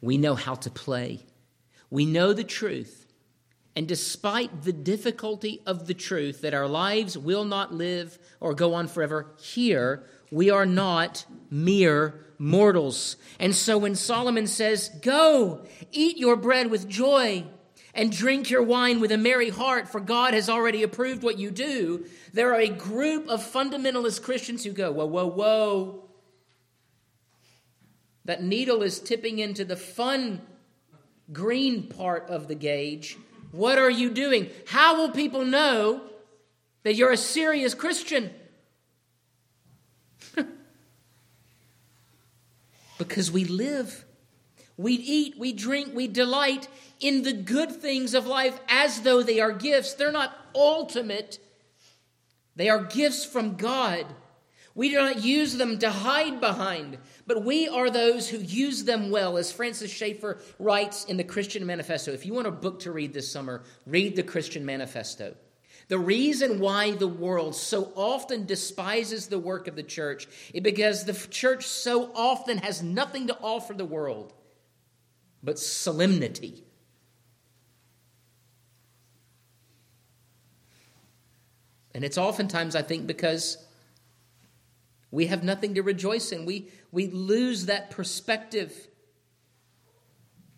We 0.00 0.18
know 0.18 0.34
how 0.34 0.54
to 0.56 0.70
play. 0.70 1.26
We 1.90 2.04
know 2.04 2.32
the 2.32 2.44
truth. 2.44 3.06
And 3.74 3.86
despite 3.86 4.62
the 4.62 4.72
difficulty 4.72 5.60
of 5.66 5.86
the 5.86 5.94
truth 5.94 6.40
that 6.40 6.54
our 6.54 6.66
lives 6.66 7.16
will 7.16 7.44
not 7.44 7.74
live 7.74 8.18
or 8.40 8.54
go 8.54 8.74
on 8.74 8.88
forever, 8.88 9.34
here 9.38 10.04
we 10.30 10.50
are 10.50 10.66
not 10.66 11.24
mere 11.50 12.25
mortals. 12.38 13.16
And 13.38 13.54
so 13.54 13.78
when 13.78 13.94
Solomon 13.94 14.46
says, 14.46 14.90
Go, 15.02 15.66
eat 15.92 16.16
your 16.16 16.36
bread 16.36 16.70
with 16.70 16.88
joy 16.88 17.44
and 17.94 18.12
drink 18.12 18.50
your 18.50 18.62
wine 18.62 19.00
with 19.00 19.12
a 19.12 19.18
merry 19.18 19.50
heart, 19.50 19.88
for 19.88 20.00
God 20.00 20.34
has 20.34 20.48
already 20.48 20.82
approved 20.82 21.22
what 21.22 21.38
you 21.38 21.50
do, 21.50 22.06
there 22.32 22.52
are 22.52 22.60
a 22.60 22.68
group 22.68 23.28
of 23.28 23.40
fundamentalist 23.42 24.22
Christians 24.22 24.64
who 24.64 24.72
go, 24.72 24.92
Whoa, 24.92 25.06
whoa, 25.06 25.26
whoa. 25.26 26.02
That 28.24 28.42
needle 28.42 28.82
is 28.82 28.98
tipping 28.98 29.38
into 29.38 29.64
the 29.64 29.76
fun 29.76 30.42
green 31.32 31.88
part 31.88 32.28
of 32.28 32.48
the 32.48 32.54
gauge 32.54 33.16
what 33.56 33.78
are 33.78 33.90
you 33.90 34.10
doing? 34.10 34.50
How 34.66 34.98
will 34.98 35.10
people 35.10 35.44
know 35.44 36.02
that 36.82 36.94
you're 36.94 37.12
a 37.12 37.16
serious 37.16 37.74
Christian? 37.74 38.30
Because 43.08 43.30
we 43.30 43.44
live, 43.44 44.04
we 44.76 44.92
eat, 44.92 45.38
we 45.38 45.52
drink, 45.52 45.94
we 45.94 46.06
delight 46.06 46.68
in 47.00 47.22
the 47.22 47.32
good 47.32 47.72
things 47.72 48.14
of 48.14 48.26
life 48.26 48.58
as 48.68 49.02
though 49.02 49.22
they 49.22 49.40
are 49.40 49.52
gifts. 49.52 49.94
They're 49.94 50.12
not 50.12 50.36
ultimate, 50.54 51.38
they 52.54 52.68
are 52.68 52.84
gifts 52.84 53.24
from 53.24 53.56
God. 53.56 54.06
We 54.74 54.90
do 54.90 54.96
not 54.96 55.24
use 55.24 55.56
them 55.56 55.78
to 55.78 55.90
hide 55.90 56.38
behind, 56.38 56.98
but 57.26 57.42
we 57.42 57.66
are 57.66 57.88
those 57.88 58.28
who 58.28 58.36
use 58.36 58.84
them 58.84 59.10
well, 59.10 59.38
as 59.38 59.50
Francis 59.50 59.90
Schaeffer 59.90 60.38
writes 60.58 61.06
in 61.06 61.16
the 61.16 61.24
Christian 61.24 61.64
Manifesto. 61.64 62.12
If 62.12 62.26
you 62.26 62.34
want 62.34 62.46
a 62.46 62.50
book 62.50 62.80
to 62.80 62.92
read 62.92 63.14
this 63.14 63.30
summer, 63.30 63.62
read 63.86 64.16
the 64.16 64.22
Christian 64.22 64.66
Manifesto. 64.66 65.34
The 65.88 65.98
reason 65.98 66.58
why 66.58 66.92
the 66.92 67.06
world 67.06 67.54
so 67.54 67.92
often 67.94 68.44
despises 68.44 69.28
the 69.28 69.38
work 69.38 69.68
of 69.68 69.76
the 69.76 69.84
church 69.84 70.26
is 70.52 70.60
because 70.60 71.04
the 71.04 71.12
church 71.12 71.66
so 71.66 72.10
often 72.14 72.58
has 72.58 72.82
nothing 72.82 73.28
to 73.28 73.38
offer 73.40 73.72
the 73.72 73.84
world 73.84 74.32
but 75.42 75.58
solemnity. 75.60 76.64
And 81.94 82.04
it's 82.04 82.18
oftentimes, 82.18 82.74
I 82.74 82.82
think, 82.82 83.06
because 83.06 83.56
we 85.10 85.28
have 85.28 85.44
nothing 85.44 85.74
to 85.74 85.82
rejoice 85.82 86.32
in. 86.32 86.44
We, 86.44 86.68
we 86.90 87.06
lose 87.06 87.66
that 87.66 87.90
perspective. 87.90 88.88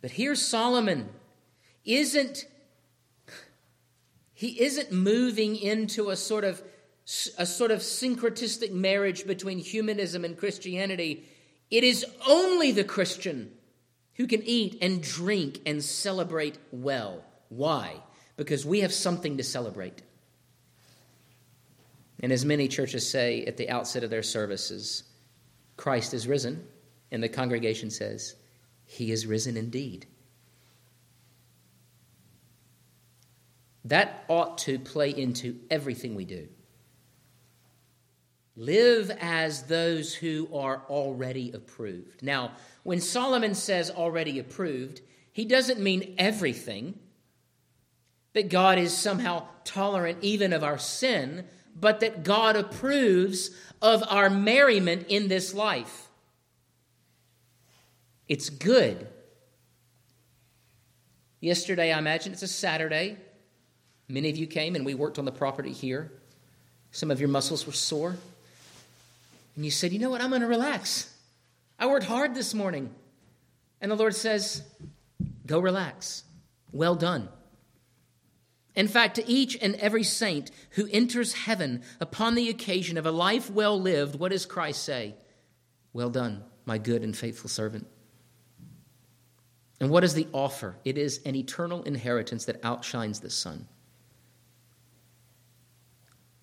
But 0.00 0.12
here 0.12 0.34
Solomon 0.34 1.10
isn't 1.84 2.46
he 4.38 4.62
isn't 4.62 4.92
moving 4.92 5.56
into 5.56 6.10
a 6.10 6.16
sort 6.16 6.44
of 6.44 6.62
a 7.38 7.44
sort 7.44 7.72
of 7.72 7.80
syncretistic 7.80 8.70
marriage 8.70 9.26
between 9.26 9.58
humanism 9.58 10.24
and 10.24 10.38
Christianity. 10.38 11.24
It 11.72 11.82
is 11.82 12.06
only 12.24 12.70
the 12.70 12.84
Christian 12.84 13.50
who 14.14 14.28
can 14.28 14.44
eat 14.44 14.78
and 14.80 15.02
drink 15.02 15.58
and 15.66 15.82
celebrate 15.82 16.56
well. 16.70 17.24
Why? 17.48 17.96
Because 18.36 18.64
we 18.64 18.78
have 18.82 18.92
something 18.92 19.38
to 19.38 19.42
celebrate. 19.42 20.02
And 22.20 22.30
as 22.30 22.44
many 22.44 22.68
churches 22.68 23.10
say 23.10 23.44
at 23.44 23.56
the 23.56 23.68
outset 23.68 24.04
of 24.04 24.10
their 24.10 24.22
services, 24.22 25.02
Christ 25.76 26.14
is 26.14 26.28
risen, 26.28 26.64
and 27.10 27.20
the 27.20 27.28
congregation 27.28 27.90
says, 27.90 28.36
He 28.84 29.10
is 29.10 29.26
risen 29.26 29.56
indeed. 29.56 30.06
That 33.88 34.24
ought 34.28 34.58
to 34.58 34.78
play 34.78 35.10
into 35.10 35.56
everything 35.70 36.14
we 36.14 36.24
do. 36.24 36.48
Live 38.56 39.10
as 39.20 39.64
those 39.64 40.14
who 40.14 40.48
are 40.52 40.82
already 40.88 41.52
approved. 41.52 42.22
Now, 42.22 42.52
when 42.82 43.00
Solomon 43.00 43.54
says 43.54 43.90
already 43.90 44.38
approved, 44.38 45.00
he 45.32 45.44
doesn't 45.44 45.80
mean 45.80 46.16
everything, 46.18 46.98
that 48.32 48.50
God 48.50 48.78
is 48.78 48.96
somehow 48.96 49.46
tolerant 49.64 50.18
even 50.22 50.52
of 50.52 50.64
our 50.64 50.78
sin, 50.78 51.44
but 51.74 52.00
that 52.00 52.24
God 52.24 52.56
approves 52.56 53.50
of 53.80 54.02
our 54.08 54.28
merriment 54.28 55.06
in 55.08 55.28
this 55.28 55.54
life. 55.54 56.08
It's 58.26 58.50
good. 58.50 59.06
Yesterday, 61.40 61.92
I 61.92 61.98
imagine 61.98 62.32
it's 62.32 62.42
a 62.42 62.48
Saturday. 62.48 63.16
Many 64.08 64.30
of 64.30 64.36
you 64.36 64.46
came 64.46 64.74
and 64.74 64.86
we 64.86 64.94
worked 64.94 65.18
on 65.18 65.24
the 65.24 65.32
property 65.32 65.72
here. 65.72 66.10
Some 66.92 67.10
of 67.10 67.20
your 67.20 67.28
muscles 67.28 67.66
were 67.66 67.72
sore. 67.72 68.16
And 69.54 69.64
you 69.64 69.70
said, 69.70 69.92
You 69.92 69.98
know 69.98 70.10
what? 70.10 70.20
I'm 70.20 70.30
going 70.30 70.42
to 70.42 70.48
relax. 70.48 71.14
I 71.78 71.86
worked 71.86 72.06
hard 72.06 72.34
this 72.34 72.54
morning. 72.54 72.90
And 73.80 73.90
the 73.90 73.96
Lord 73.96 74.14
says, 74.14 74.62
Go 75.46 75.60
relax. 75.60 76.24
Well 76.72 76.94
done. 76.94 77.28
In 78.74 78.88
fact, 78.88 79.16
to 79.16 79.28
each 79.28 79.58
and 79.60 79.74
every 79.76 80.04
saint 80.04 80.50
who 80.70 80.88
enters 80.92 81.32
heaven 81.32 81.82
upon 82.00 82.34
the 82.34 82.48
occasion 82.48 82.96
of 82.96 83.06
a 83.06 83.10
life 83.10 83.50
well 83.50 83.78
lived, 83.80 84.18
what 84.18 84.30
does 84.30 84.46
Christ 84.46 84.84
say? 84.84 85.14
Well 85.92 86.10
done, 86.10 86.44
my 86.64 86.78
good 86.78 87.02
and 87.02 87.16
faithful 87.16 87.50
servant. 87.50 87.88
And 89.80 89.90
what 89.90 90.04
is 90.04 90.14
the 90.14 90.28
offer? 90.32 90.76
It 90.84 90.96
is 90.96 91.20
an 91.24 91.34
eternal 91.34 91.82
inheritance 91.82 92.44
that 92.44 92.64
outshines 92.64 93.20
the 93.20 93.30
sun. 93.30 93.66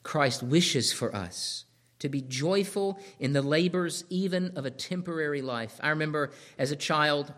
Christ 0.05 0.43
wishes 0.43 0.93
for 0.93 1.13
us 1.15 1.65
to 1.97 2.09
be 2.09 2.21
joyful 2.21 2.99
in 3.19 3.33
the 3.33 3.41
labors 3.41 4.05
even 4.11 4.55
of 4.55 4.63
a 4.63 4.69
temporary 4.69 5.41
life. 5.41 5.79
I 5.81 5.89
remember 5.89 6.31
as 6.59 6.71
a 6.71 6.75
child, 6.75 7.33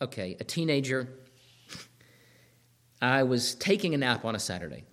okay, 0.00 0.34
a 0.40 0.44
teenager, 0.44 1.10
I 3.02 3.24
was 3.24 3.54
taking 3.54 3.92
a 3.92 3.98
nap 3.98 4.24
on 4.24 4.34
a 4.34 4.38
Saturday. 4.38 4.84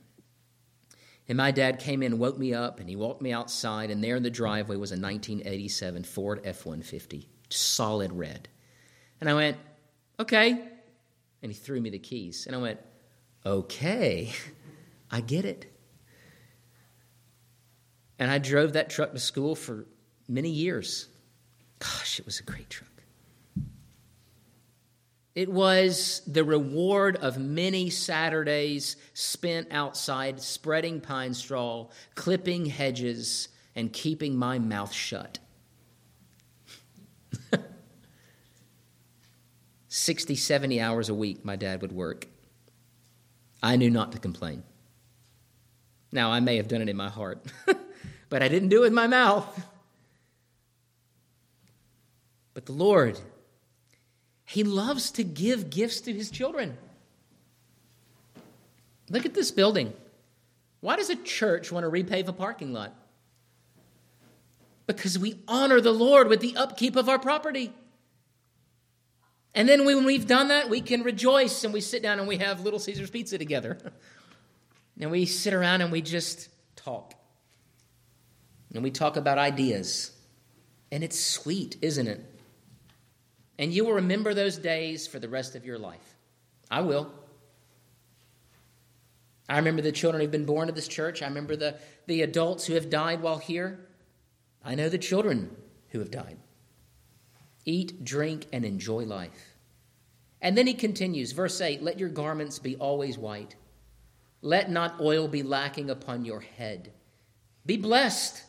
And 1.29 1.37
my 1.37 1.51
dad 1.51 1.79
came 1.79 2.03
in, 2.03 2.19
woke 2.19 2.37
me 2.37 2.53
up, 2.53 2.81
and 2.81 2.89
he 2.89 2.97
walked 2.97 3.21
me 3.21 3.31
outside, 3.31 3.91
and 3.91 4.03
there 4.03 4.17
in 4.17 4.23
the 4.23 4.29
driveway 4.29 4.75
was 4.75 4.91
a 4.91 4.99
1987 4.99 6.03
Ford 6.03 6.41
F 6.43 6.65
150, 6.65 7.29
solid 7.49 8.11
red. 8.11 8.49
And 9.21 9.29
I 9.29 9.35
went, 9.35 9.57
okay. 10.19 10.51
And 11.41 11.51
he 11.51 11.57
threw 11.57 11.79
me 11.79 11.89
the 11.89 11.97
keys. 11.97 12.45
And 12.45 12.53
I 12.53 12.59
went, 12.59 12.79
okay, 13.45 14.33
I 15.11 15.21
get 15.21 15.45
it. 15.45 15.71
And 18.17 18.31
I 18.31 18.37
drove 18.37 18.73
that 18.73 18.89
truck 18.89 19.11
to 19.13 19.19
school 19.19 19.55
for 19.55 19.85
many 20.27 20.49
years. 20.49 21.07
Gosh, 21.79 22.19
it 22.19 22.25
was 22.25 22.39
a 22.39 22.43
great 22.43 22.69
truck. 22.69 22.89
It 25.35 25.49
was 25.51 26.21
the 26.25 26.45
reward 26.45 27.17
of 27.17 27.37
many 27.37 27.89
Saturdays 27.89 28.95
spent 29.13 29.67
outside 29.69 30.41
spreading 30.41 31.01
pine 31.01 31.33
straw, 31.33 31.89
clipping 32.15 32.65
hedges, 32.67 33.49
and 33.75 33.91
keeping 33.91 34.37
my 34.37 34.59
mouth 34.59 34.93
shut. 34.93 35.39
60, 39.89 40.35
70 40.35 40.79
hours 40.79 41.09
a 41.09 41.13
week, 41.13 41.43
my 41.43 41.57
dad 41.57 41.81
would 41.81 41.91
work. 41.91 42.27
I 43.61 43.75
knew 43.75 43.89
not 43.89 44.13
to 44.13 44.19
complain. 44.19 44.63
Now, 46.13 46.31
I 46.31 46.39
may 46.39 46.55
have 46.55 46.69
done 46.69 46.81
it 46.81 46.87
in 46.87 46.95
my 46.95 47.09
heart, 47.09 47.45
but 48.35 48.43
I 48.43 48.49
didn't 48.49 48.67
do 48.67 48.79
it 48.79 48.87
with 48.87 48.91
my 48.91 49.07
mouth. 49.07 49.65
But 52.53 52.65
the 52.65 52.73
Lord 52.73 53.17
he 54.43 54.65
loves 54.65 55.11
to 55.11 55.23
give 55.23 55.69
gifts 55.69 56.01
to 56.01 56.11
his 56.11 56.29
children. 56.29 56.77
Look 59.09 59.25
at 59.25 59.33
this 59.33 59.51
building. 59.51 59.93
Why 60.81 60.97
does 60.97 61.09
a 61.09 61.15
church 61.15 61.71
want 61.71 61.85
to 61.85 61.89
repave 61.89 62.27
a 62.27 62.33
parking 62.33 62.73
lot? 62.73 62.93
Because 64.85 65.17
we 65.17 65.39
honor 65.47 65.79
the 65.79 65.93
Lord 65.93 66.27
with 66.27 66.41
the 66.41 66.57
upkeep 66.57 66.97
of 66.97 67.07
our 67.07 67.19
property. 67.19 67.71
And 69.53 69.69
then 69.69 69.85
when 69.85 70.03
we've 70.03 70.27
done 70.27 70.49
that, 70.49 70.69
we 70.69 70.81
can 70.81 71.03
rejoice 71.03 71.63
and 71.63 71.73
we 71.73 71.79
sit 71.79 72.03
down 72.03 72.19
and 72.19 72.27
we 72.27 72.39
have 72.39 72.65
Little 72.65 72.79
Caesars 72.79 73.09
pizza 73.09 73.37
together. 73.37 73.77
and 74.99 75.09
we 75.09 75.25
sit 75.25 75.53
around 75.53 75.79
and 75.79 75.89
we 75.89 76.01
just 76.01 76.49
talk. 76.75 77.13
And 78.75 78.83
we 78.83 78.91
talk 78.91 79.15
about 79.15 79.37
ideas. 79.37 80.11
And 80.91 81.03
it's 81.03 81.19
sweet, 81.19 81.77
isn't 81.81 82.07
it? 82.07 82.23
And 83.57 83.73
you 83.73 83.85
will 83.85 83.93
remember 83.93 84.33
those 84.33 84.57
days 84.57 85.07
for 85.07 85.17
the 85.17 85.29
rest 85.29 85.55
of 85.55 85.65
your 85.65 85.79
life. 85.79 86.15
I 86.69 86.81
will. 86.81 87.09
I 89.47 89.57
remember 89.57 89.81
the 89.81 89.93
children 89.93 90.21
who've 90.21 90.31
been 90.31 90.45
born 90.45 90.67
to 90.67 90.73
this 90.73 90.89
church. 90.89 91.21
I 91.21 91.27
remember 91.27 91.55
the, 91.55 91.77
the 92.07 92.21
adults 92.21 92.65
who 92.65 92.73
have 92.73 92.89
died 92.89 93.21
while 93.21 93.37
here. 93.37 93.79
I 94.63 94.75
know 94.75 94.89
the 94.89 94.97
children 94.97 95.55
who 95.89 95.99
have 95.99 96.11
died. 96.11 96.37
Eat, 97.63 98.03
drink, 98.03 98.45
and 98.51 98.65
enjoy 98.65 99.05
life. 99.05 99.55
And 100.41 100.57
then 100.57 100.67
he 100.67 100.73
continues, 100.73 101.31
verse 101.31 101.61
8 101.61 101.81
Let 101.81 101.97
your 101.97 102.09
garments 102.09 102.59
be 102.59 102.75
always 102.75 103.17
white. 103.17 103.55
Let 104.41 104.69
not 104.69 104.99
oil 104.99 105.29
be 105.29 105.43
lacking 105.43 105.89
upon 105.89 106.25
your 106.25 106.41
head. 106.41 106.91
Be 107.65 107.77
blessed. 107.77 108.43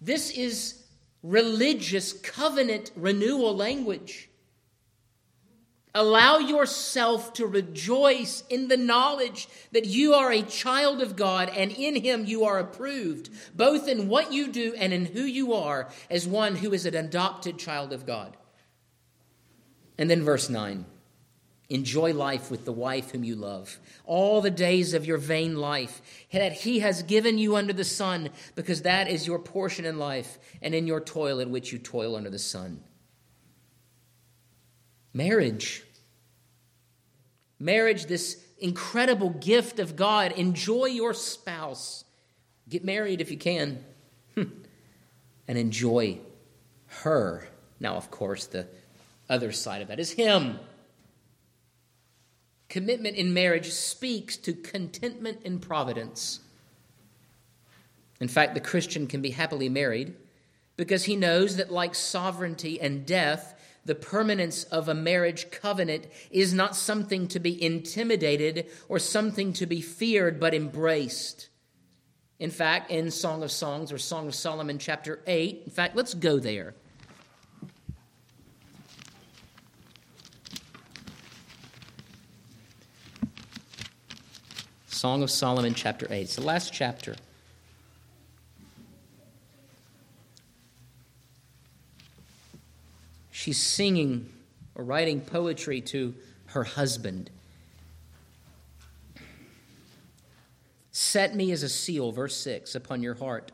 This 0.00 0.30
is 0.30 0.82
religious 1.22 2.12
covenant 2.12 2.90
renewal 2.96 3.54
language. 3.54 4.28
Allow 5.92 6.38
yourself 6.38 7.32
to 7.34 7.46
rejoice 7.46 8.44
in 8.48 8.68
the 8.68 8.76
knowledge 8.76 9.48
that 9.72 9.86
you 9.86 10.14
are 10.14 10.30
a 10.30 10.42
child 10.42 11.02
of 11.02 11.16
God 11.16 11.48
and 11.48 11.72
in 11.72 11.96
Him 11.96 12.24
you 12.24 12.44
are 12.44 12.60
approved, 12.60 13.28
both 13.56 13.88
in 13.88 14.08
what 14.08 14.32
you 14.32 14.52
do 14.52 14.72
and 14.78 14.92
in 14.92 15.06
who 15.06 15.22
you 15.22 15.52
are 15.52 15.88
as 16.08 16.28
one 16.28 16.56
who 16.56 16.72
is 16.72 16.86
an 16.86 16.94
adopted 16.94 17.58
child 17.58 17.92
of 17.92 18.06
God. 18.06 18.36
And 19.98 20.08
then 20.08 20.22
verse 20.22 20.48
9 20.48 20.86
Enjoy 21.70 22.12
life 22.12 22.50
with 22.50 22.64
the 22.64 22.72
wife 22.72 23.12
whom 23.12 23.22
you 23.22 23.36
love, 23.36 23.78
all 24.04 24.40
the 24.40 24.50
days 24.50 24.92
of 24.92 25.06
your 25.06 25.18
vain 25.18 25.56
life 25.56 26.02
that 26.32 26.52
He 26.52 26.80
has 26.80 27.04
given 27.04 27.38
you 27.38 27.54
under 27.54 27.72
the 27.72 27.84
sun, 27.84 28.30
because 28.56 28.82
that 28.82 29.08
is 29.08 29.24
your 29.24 29.38
portion 29.38 29.84
in 29.84 29.96
life 29.96 30.38
and 30.60 30.74
in 30.74 30.88
your 30.88 31.00
toil 31.00 31.38
in 31.38 31.52
which 31.52 31.72
you 31.72 31.78
toil 31.78 32.16
under 32.16 32.28
the 32.28 32.40
sun. 32.40 32.82
Marriage. 35.14 35.84
Marriage, 37.60 38.06
this 38.06 38.42
incredible 38.58 39.30
gift 39.30 39.78
of 39.78 39.94
God. 39.94 40.32
Enjoy 40.32 40.86
your 40.86 41.14
spouse. 41.14 42.04
Get 42.68 42.84
married 42.84 43.20
if 43.20 43.30
you 43.30 43.36
can. 43.36 43.84
and 44.36 44.52
enjoy 45.46 46.18
her. 46.86 47.46
Now, 47.78 47.94
of 47.94 48.10
course, 48.10 48.46
the 48.46 48.66
other 49.28 49.52
side 49.52 49.82
of 49.82 49.88
that 49.88 50.00
is 50.00 50.10
him. 50.10 50.58
Commitment 52.70 53.16
in 53.16 53.34
marriage 53.34 53.72
speaks 53.72 54.36
to 54.38 54.54
contentment 54.54 55.40
in 55.44 55.58
providence. 55.58 56.38
In 58.20 58.28
fact, 58.28 58.54
the 58.54 58.60
Christian 58.60 59.08
can 59.08 59.20
be 59.20 59.30
happily 59.30 59.68
married 59.68 60.14
because 60.76 61.04
he 61.04 61.16
knows 61.16 61.56
that, 61.56 61.72
like 61.72 61.96
sovereignty 61.96 62.80
and 62.80 63.04
death, 63.04 63.60
the 63.84 63.96
permanence 63.96 64.64
of 64.64 64.88
a 64.88 64.94
marriage 64.94 65.50
covenant 65.50 66.06
is 66.30 66.54
not 66.54 66.76
something 66.76 67.26
to 67.28 67.40
be 67.40 67.60
intimidated 67.60 68.66
or 68.88 69.00
something 69.00 69.52
to 69.54 69.66
be 69.66 69.80
feared, 69.80 70.38
but 70.38 70.54
embraced. 70.54 71.48
In 72.38 72.50
fact, 72.50 72.90
in 72.90 73.10
Song 73.10 73.42
of 73.42 73.50
Songs 73.50 73.90
or 73.90 73.98
Song 73.98 74.28
of 74.28 74.34
Solomon, 74.34 74.78
chapter 74.78 75.20
8, 75.26 75.62
in 75.64 75.70
fact, 75.72 75.96
let's 75.96 76.14
go 76.14 76.38
there. 76.38 76.74
Song 85.00 85.22
of 85.22 85.30
Solomon, 85.30 85.72
chapter 85.72 86.06
8. 86.10 86.20
It's 86.20 86.36
the 86.36 86.42
last 86.42 86.74
chapter. 86.74 87.16
she's 93.30 93.56
singing 93.56 94.30
or 94.74 94.84
writing 94.84 95.22
poetry 95.22 95.80
to 95.80 96.14
her 96.48 96.64
husband. 96.64 97.30
Set 100.92 101.34
me 101.34 101.50
as 101.50 101.62
a 101.62 101.68
seal, 101.70 102.12
verse 102.12 102.36
6, 102.36 102.74
upon 102.74 103.02
your 103.02 103.14
heart, 103.14 103.52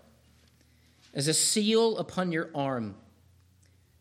as 1.14 1.28
a 1.28 1.32
seal 1.32 1.96
upon 1.98 2.32
your 2.32 2.50
arm. 2.56 2.96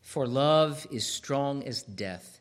For 0.01 0.25
love 0.25 0.87
is 0.89 1.05
strong 1.05 1.61
as 1.61 1.83
death. 1.83 2.39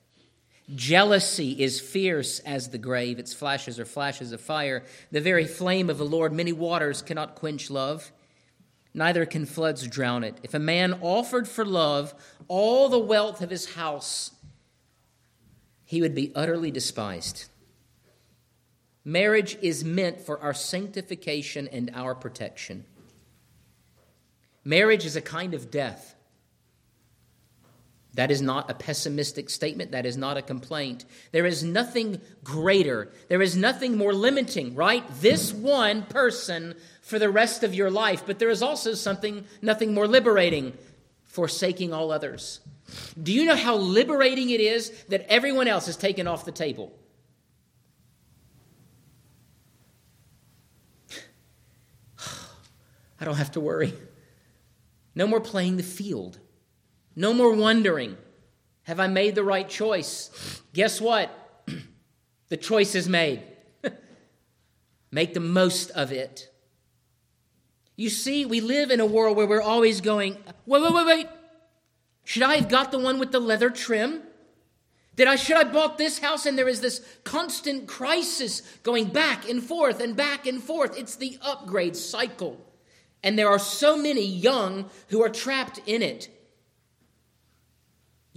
Jealousy 0.72 1.62
is 1.62 1.80
fierce 1.80 2.38
as 2.40 2.70
the 2.70 2.78
grave. 2.78 3.18
Its 3.18 3.34
flashes 3.34 3.78
are 3.78 3.84
flashes 3.84 4.32
of 4.32 4.40
fire. 4.40 4.82
The 5.10 5.20
very 5.20 5.44
flame 5.44 5.90
of 5.90 5.98
the 5.98 6.06
Lord, 6.06 6.32
many 6.32 6.52
waters 6.52 7.02
cannot 7.02 7.34
quench 7.34 7.70
love, 7.70 8.10
neither 8.94 9.26
can 9.26 9.44
floods 9.44 9.86
drown 9.86 10.24
it. 10.24 10.38
If 10.42 10.54
a 10.54 10.58
man 10.58 10.98
offered 11.02 11.46
for 11.46 11.64
love 11.64 12.14
all 12.48 12.88
the 12.88 12.98
wealth 12.98 13.42
of 13.42 13.50
his 13.50 13.74
house, 13.74 14.30
he 15.84 16.00
would 16.00 16.14
be 16.14 16.32
utterly 16.34 16.70
despised. 16.70 17.46
Marriage 19.04 19.58
is 19.60 19.84
meant 19.84 20.22
for 20.22 20.40
our 20.40 20.54
sanctification 20.54 21.68
and 21.68 21.90
our 21.92 22.14
protection. 22.14 22.86
Marriage 24.64 25.04
is 25.04 25.14
a 25.14 25.20
kind 25.20 25.52
of 25.52 25.70
death. 25.70 26.14
That 28.14 28.30
is 28.30 28.40
not 28.40 28.70
a 28.70 28.74
pessimistic 28.74 29.50
statement. 29.50 29.90
That 29.90 30.06
is 30.06 30.16
not 30.16 30.36
a 30.36 30.42
complaint. 30.42 31.04
There 31.32 31.46
is 31.46 31.64
nothing 31.64 32.20
greater. 32.44 33.10
There 33.28 33.42
is 33.42 33.56
nothing 33.56 33.98
more 33.98 34.12
limiting, 34.12 34.76
right? 34.76 35.04
This 35.20 35.52
one 35.52 36.04
person 36.04 36.76
for 37.02 37.18
the 37.18 37.28
rest 37.28 37.64
of 37.64 37.74
your 37.74 37.90
life. 37.90 38.22
But 38.24 38.38
there 38.38 38.50
is 38.50 38.62
also 38.62 38.94
something, 38.94 39.44
nothing 39.60 39.92
more 39.92 40.06
liberating, 40.06 40.74
forsaking 41.24 41.92
all 41.92 42.12
others. 42.12 42.60
Do 43.20 43.32
you 43.32 43.44
know 43.46 43.56
how 43.56 43.76
liberating 43.76 44.50
it 44.50 44.60
is 44.60 44.90
that 45.08 45.26
everyone 45.28 45.66
else 45.66 45.88
is 45.88 45.96
taken 45.96 46.28
off 46.28 46.44
the 46.44 46.52
table? 46.52 46.92
I 53.20 53.24
don't 53.24 53.34
have 53.36 53.50
to 53.52 53.60
worry. 53.60 53.92
No 55.16 55.26
more 55.26 55.40
playing 55.40 55.78
the 55.78 55.82
field. 55.82 56.38
No 57.16 57.32
more 57.32 57.52
wondering, 57.52 58.16
have 58.84 59.00
I 59.00 59.06
made 59.06 59.34
the 59.34 59.44
right 59.44 59.68
choice? 59.68 60.62
Guess 60.72 61.00
what? 61.00 61.30
the 62.48 62.56
choice 62.56 62.94
is 62.94 63.08
made. 63.08 63.42
Make 65.10 65.34
the 65.34 65.40
most 65.40 65.90
of 65.90 66.12
it. 66.12 66.50
You 67.96 68.10
see, 68.10 68.44
we 68.44 68.60
live 68.60 68.90
in 68.90 69.00
a 69.00 69.06
world 69.06 69.36
where 69.36 69.46
we're 69.46 69.62
always 69.62 70.00
going, 70.00 70.36
wait, 70.66 70.82
wait, 70.82 70.92
wait, 70.92 71.06
wait. 71.06 71.28
Should 72.24 72.42
I 72.42 72.56
have 72.56 72.68
got 72.68 72.90
the 72.90 72.98
one 72.98 73.18
with 73.18 73.30
the 73.30 73.40
leather 73.40 73.70
trim? 73.70 74.22
Did 75.16 75.28
I 75.28 75.36
should 75.36 75.56
I 75.56 75.64
bought 75.64 75.96
this 75.96 76.18
house 76.18 76.44
and 76.44 76.58
there 76.58 76.68
is 76.68 76.80
this 76.80 77.00
constant 77.22 77.86
crisis 77.86 78.62
going 78.82 79.06
back 79.06 79.48
and 79.48 79.62
forth 79.62 80.00
and 80.00 80.16
back 80.16 80.46
and 80.46 80.60
forth. 80.60 80.98
It's 80.98 81.14
the 81.14 81.38
upgrade 81.40 81.94
cycle. 81.94 82.60
And 83.22 83.38
there 83.38 83.48
are 83.48 83.58
so 83.58 83.96
many 83.96 84.26
young 84.26 84.90
who 85.08 85.22
are 85.22 85.28
trapped 85.28 85.80
in 85.86 86.02
it. 86.02 86.28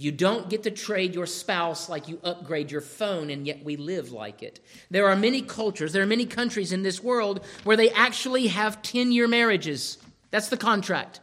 You 0.00 0.12
don't 0.12 0.48
get 0.48 0.62
to 0.62 0.70
trade 0.70 1.14
your 1.16 1.26
spouse 1.26 1.88
like 1.88 2.06
you 2.06 2.20
upgrade 2.22 2.70
your 2.70 2.80
phone, 2.80 3.30
and 3.30 3.44
yet 3.44 3.64
we 3.64 3.76
live 3.76 4.12
like 4.12 4.44
it. 4.44 4.60
There 4.90 5.08
are 5.08 5.16
many 5.16 5.42
cultures, 5.42 5.92
there 5.92 6.04
are 6.04 6.06
many 6.06 6.24
countries 6.24 6.70
in 6.70 6.84
this 6.84 7.02
world 7.02 7.44
where 7.64 7.76
they 7.76 7.90
actually 7.90 8.46
have 8.46 8.80
10 8.80 9.10
year 9.10 9.26
marriages. 9.26 9.98
That's 10.30 10.48
the 10.48 10.56
contract. 10.56 11.18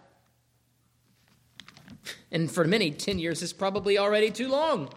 And 2.31 2.51
for 2.51 2.65
many, 2.65 2.91
10 2.91 3.17
years 3.17 3.41
is 3.41 3.53
probably 3.53 3.97
already 3.97 4.29
too 4.29 4.49
long. 4.49 4.89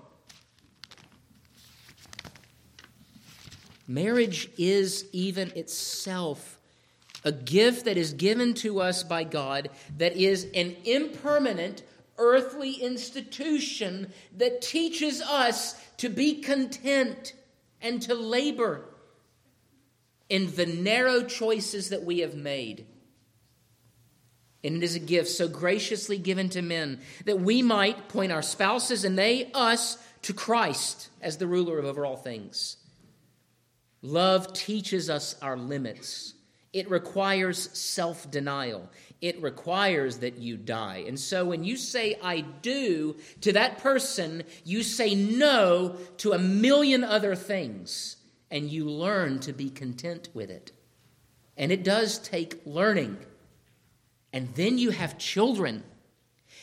Marriage 3.87 4.51
is 4.59 5.07
even 5.13 5.51
itself 5.53 6.59
a 7.25 7.33
gift 7.33 7.85
that 7.85 7.97
is 7.97 8.13
given 8.13 8.55
to 8.55 8.81
us 8.81 9.03
by 9.03 9.23
God 9.25 9.71
that 9.99 10.17
is 10.17 10.49
an 10.55 10.77
impermanent, 10.85 11.83
earthly 12.19 12.73
institution 12.73 14.13
that 14.37 14.61
teaches 14.61 15.23
us 15.23 15.81
to 15.99 16.09
be 16.09 16.41
content 16.41 17.33
and 17.81 18.03
to 18.03 18.15
labor 18.15 18.85
in 20.29 20.55
the 20.57 20.67
narrow 20.67 21.23
choices 21.23 21.89
that 21.91 22.05
we 22.05 22.21
have 22.21 22.35
made. 22.35 22.87
And 24.65 24.77
it 24.77 24.83
is 24.83 24.97
a 24.97 25.01
gift 25.01 25.29
so 25.29 25.49
graciously 25.49 26.19
given 26.19 26.49
to 26.51 26.63
men 26.63 27.01
that 27.25 27.41
we 27.41 27.63
might 27.63 28.09
point 28.09 28.33
our 28.33 28.43
spouses 28.43 29.05
and 29.05 29.17
they 29.17 29.51
us 29.53 29.97
to 30.23 30.35
Christ 30.35 31.11
as 31.21 31.39
the 31.39 31.47
ruler 31.47 31.79
of 31.79 31.85
over 31.85 32.05
all 32.05 32.17
things. 32.17 32.77
Love 34.03 34.53
teaches 34.53 35.09
us 35.09 35.37
our 35.43 35.57
limits. 35.57 36.35
It 36.73 36.91
requires 36.91 37.71
self 37.79 38.31
denial 38.31 38.89
it 39.21 39.41
requires 39.43 40.19
that 40.19 40.39
you 40.39 40.57
die. 40.57 41.05
And 41.07 41.19
so 41.19 41.45
when 41.45 41.65
you 41.65 41.77
say, 41.77 42.17
I 42.23 42.41
do 42.41 43.17
to 43.41 43.53
that 43.53 43.79
person, 43.79 44.45
you 44.65 44.83
say 44.83 45.15
no 45.15 45.97
to 46.19 46.33
a 46.33 46.39
million 46.39 47.03
other 47.03 47.35
things, 47.35 48.17
and 48.51 48.71
you 48.71 48.85
learn 48.85 49.41
to 49.41 49.53
be 49.53 49.71
content 49.71 50.29
with 50.35 50.51
it. 50.51 50.73
And 51.57 51.73
it 51.73 51.83
does 51.83 52.19
take 52.19 52.61
learning. 52.65 53.19
And 54.33 54.55
then 54.55 54.79
you 54.79 54.91
have 54.91 55.19
children. 55.19 55.83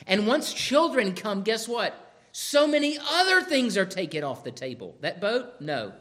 And 0.08 0.26
once 0.26 0.54
children 0.54 1.14
come, 1.14 1.44
guess 1.44 1.68
what? 1.68 2.02
So 2.32 2.68
many 2.68 2.98
other 3.12 3.42
things 3.42 3.78
are 3.78 3.86
taken 3.86 4.24
off 4.24 4.44
the 4.44 4.52
table. 4.52 4.96
That 5.02 5.20
boat? 5.20 5.56
No. 5.60 5.94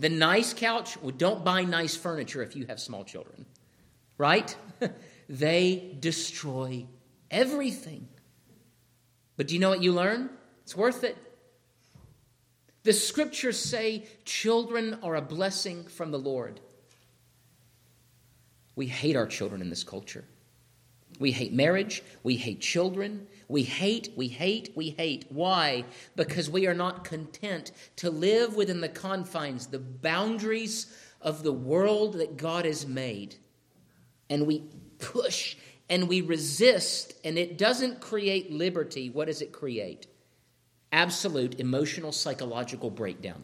The 0.00 0.08
nice 0.08 0.52
couch, 0.52 1.00
well, 1.00 1.12
don't 1.16 1.44
buy 1.44 1.62
nice 1.62 1.94
furniture 1.94 2.42
if 2.42 2.56
you 2.56 2.66
have 2.66 2.80
small 2.80 3.04
children 3.04 3.46
right? 4.20 4.54
they 5.30 5.96
destroy 5.98 6.86
everything. 7.30 8.06
But 9.38 9.48
do 9.48 9.54
you 9.54 9.60
know 9.60 9.70
what 9.70 9.82
you 9.82 9.92
learn? 9.92 10.28
It's 10.62 10.76
worth 10.76 11.04
it. 11.04 11.16
The 12.82 12.92
scriptures 12.92 13.58
say 13.58 14.06
children 14.26 14.98
are 15.02 15.16
a 15.16 15.22
blessing 15.22 15.84
from 15.84 16.10
the 16.10 16.18
Lord. 16.18 16.60
We 18.76 18.86
hate 18.86 19.16
our 19.16 19.26
children 19.26 19.62
in 19.62 19.70
this 19.70 19.84
culture. 19.84 20.24
We 21.18 21.32
hate 21.32 21.54
marriage. 21.54 22.02
We 22.22 22.36
hate 22.36 22.60
children. 22.60 23.26
We 23.50 23.64
hate, 23.64 24.12
we 24.16 24.28
hate, 24.28 24.72
we 24.76 24.90
hate. 24.90 25.26
Why? 25.28 25.84
Because 26.14 26.48
we 26.48 26.68
are 26.68 26.74
not 26.74 27.04
content 27.04 27.72
to 27.96 28.08
live 28.08 28.54
within 28.54 28.80
the 28.80 28.88
confines, 28.88 29.66
the 29.66 29.80
boundaries 29.80 30.86
of 31.20 31.42
the 31.42 31.52
world 31.52 32.14
that 32.14 32.36
God 32.36 32.64
has 32.64 32.86
made 32.86 33.34
and 34.30 34.46
we 34.46 34.62
push 34.98 35.56
and 35.88 36.08
we 36.08 36.20
resist, 36.20 37.14
and 37.24 37.36
it 37.36 37.58
doesn't 37.58 38.00
create 38.00 38.52
liberty. 38.52 39.10
What 39.10 39.26
does 39.26 39.42
it 39.42 39.50
create? 39.50 40.06
Absolute 40.92 41.58
emotional, 41.58 42.12
psychological 42.12 42.90
breakdown. 42.90 43.42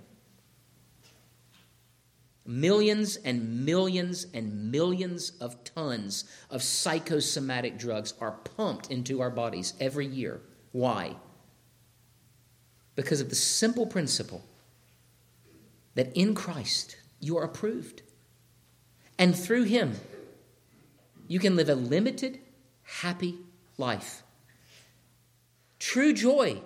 Millions 2.46 3.16
and 3.16 3.64
millions 3.64 4.26
and 4.32 4.70
millions 4.70 5.32
of 5.40 5.64
tons 5.64 6.24
of 6.50 6.62
psychosomatic 6.62 7.76
drugs 7.76 8.14
are 8.20 8.32
pumped 8.32 8.90
into 8.90 9.20
our 9.20 9.30
bodies 9.30 9.74
every 9.80 10.06
year. 10.06 10.40
Why? 10.72 11.16
Because 12.94 13.20
of 13.20 13.28
the 13.28 13.34
simple 13.34 13.86
principle 13.86 14.44
that 15.94 16.16
in 16.16 16.34
Christ 16.34 16.96
you 17.18 17.36
are 17.36 17.44
approved. 17.44 18.02
And 19.18 19.34
through 19.34 19.64
Him, 19.64 19.94
you 21.26 21.38
can 21.40 21.56
live 21.56 21.68
a 21.68 21.74
limited, 21.74 22.38
happy 22.82 23.38
life. 23.76 24.22
True 25.78 26.12
joy. 26.12 26.60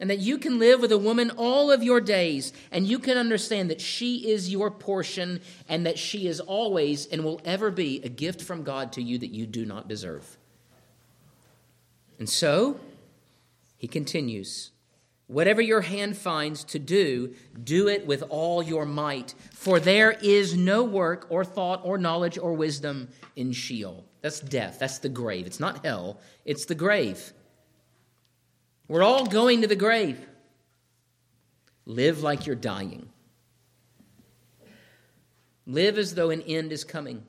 And 0.00 0.08
that 0.10 0.20
you 0.20 0.38
can 0.38 0.58
live 0.58 0.80
with 0.80 0.92
a 0.92 0.98
woman 0.98 1.30
all 1.36 1.72
of 1.72 1.82
your 1.82 2.00
days, 2.00 2.52
and 2.70 2.86
you 2.86 2.98
can 3.00 3.18
understand 3.18 3.68
that 3.70 3.80
she 3.80 4.30
is 4.30 4.48
your 4.48 4.70
portion, 4.70 5.40
and 5.68 5.84
that 5.86 5.98
she 5.98 6.28
is 6.28 6.38
always 6.38 7.06
and 7.06 7.24
will 7.24 7.40
ever 7.44 7.70
be 7.70 8.00
a 8.04 8.08
gift 8.08 8.40
from 8.40 8.62
God 8.62 8.92
to 8.92 9.02
you 9.02 9.18
that 9.18 9.32
you 9.32 9.46
do 9.46 9.66
not 9.66 9.88
deserve. 9.88 10.36
And 12.18 12.28
so, 12.28 12.78
he 13.76 13.88
continues. 13.88 14.70
Whatever 15.28 15.60
your 15.60 15.82
hand 15.82 16.16
finds 16.16 16.64
to 16.64 16.78
do, 16.78 17.34
do 17.62 17.86
it 17.86 18.06
with 18.06 18.24
all 18.30 18.62
your 18.62 18.86
might, 18.86 19.34
for 19.52 19.78
there 19.78 20.12
is 20.12 20.56
no 20.56 20.82
work 20.82 21.26
or 21.28 21.44
thought 21.44 21.82
or 21.84 21.98
knowledge 21.98 22.38
or 22.38 22.54
wisdom 22.54 23.08
in 23.36 23.52
Sheol. 23.52 24.04
That's 24.22 24.40
death. 24.40 24.78
That's 24.78 24.98
the 24.98 25.10
grave. 25.10 25.46
It's 25.46 25.60
not 25.60 25.84
hell, 25.84 26.18
it's 26.44 26.64
the 26.64 26.74
grave. 26.74 27.32
We're 28.88 29.02
all 29.02 29.26
going 29.26 29.60
to 29.60 29.68
the 29.68 29.76
grave. 29.76 30.18
Live 31.84 32.22
like 32.22 32.46
you're 32.46 32.56
dying. 32.56 33.10
Live 35.66 35.98
as 35.98 36.14
though 36.14 36.30
an 36.30 36.40
end 36.42 36.72
is 36.72 36.82
coming. 36.84 37.24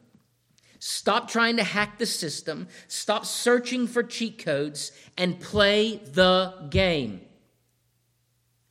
Stop 0.80 1.30
trying 1.30 1.58
to 1.58 1.64
hack 1.64 1.98
the 1.98 2.06
system. 2.06 2.70
Stop 2.88 3.26
searching 3.26 3.86
for 3.86 4.02
cheat 4.02 4.44
codes 4.44 4.94
and 5.18 5.38
play 5.40 5.98
the 5.98 6.54
game. 6.70 7.20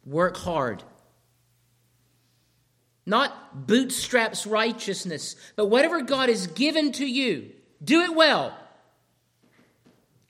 Work 0.06 0.38
hard. 0.38 0.82
not 3.08 3.66
bootstraps 3.66 4.46
righteousness, 4.46 5.34
but 5.56 5.66
whatever 5.66 6.02
God 6.02 6.28
has 6.28 6.46
given 6.46 6.92
to 6.92 7.06
you, 7.06 7.50
do 7.82 8.02
it 8.02 8.14
well. 8.14 8.56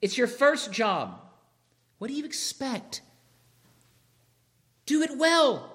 It's 0.01 0.17
your 0.17 0.29
first 0.29 0.73
job. 0.73 1.21
What 1.99 2.09
do 2.09 2.15
you 2.15 2.25
expect? 2.25 3.03
Do 4.87 5.03
it 5.03 5.17
well. 5.17 5.73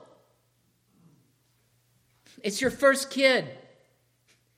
It's 2.41 2.61
your 2.61 2.71
first 2.71 3.09
kid. 3.09 3.45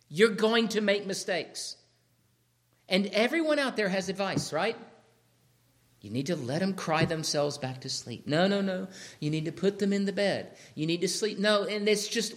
You're 0.09 0.29
going 0.29 0.69
to 0.69 0.81
make 0.81 1.05
mistakes. 1.05 1.75
And 2.87 3.07
everyone 3.07 3.59
out 3.59 3.75
there 3.75 3.89
has 3.89 4.09
advice, 4.09 4.53
right? 4.53 4.77
You 6.01 6.11
need 6.11 6.27
to 6.27 6.35
let 6.35 6.59
them 6.59 6.73
cry 6.73 7.05
themselves 7.05 7.57
back 7.57 7.81
to 7.81 7.89
sleep. 7.89 8.27
No, 8.27 8.47
no, 8.47 8.61
no. 8.61 8.87
You 9.19 9.31
need 9.31 9.45
to 9.45 9.51
put 9.51 9.79
them 9.79 9.91
in 9.91 10.05
the 10.05 10.13
bed. 10.13 10.55
You 10.75 10.85
need 10.85 11.01
to 11.01 11.07
sleep. 11.07 11.39
No, 11.39 11.63
and 11.63 11.89
it's 11.89 12.07
just. 12.07 12.35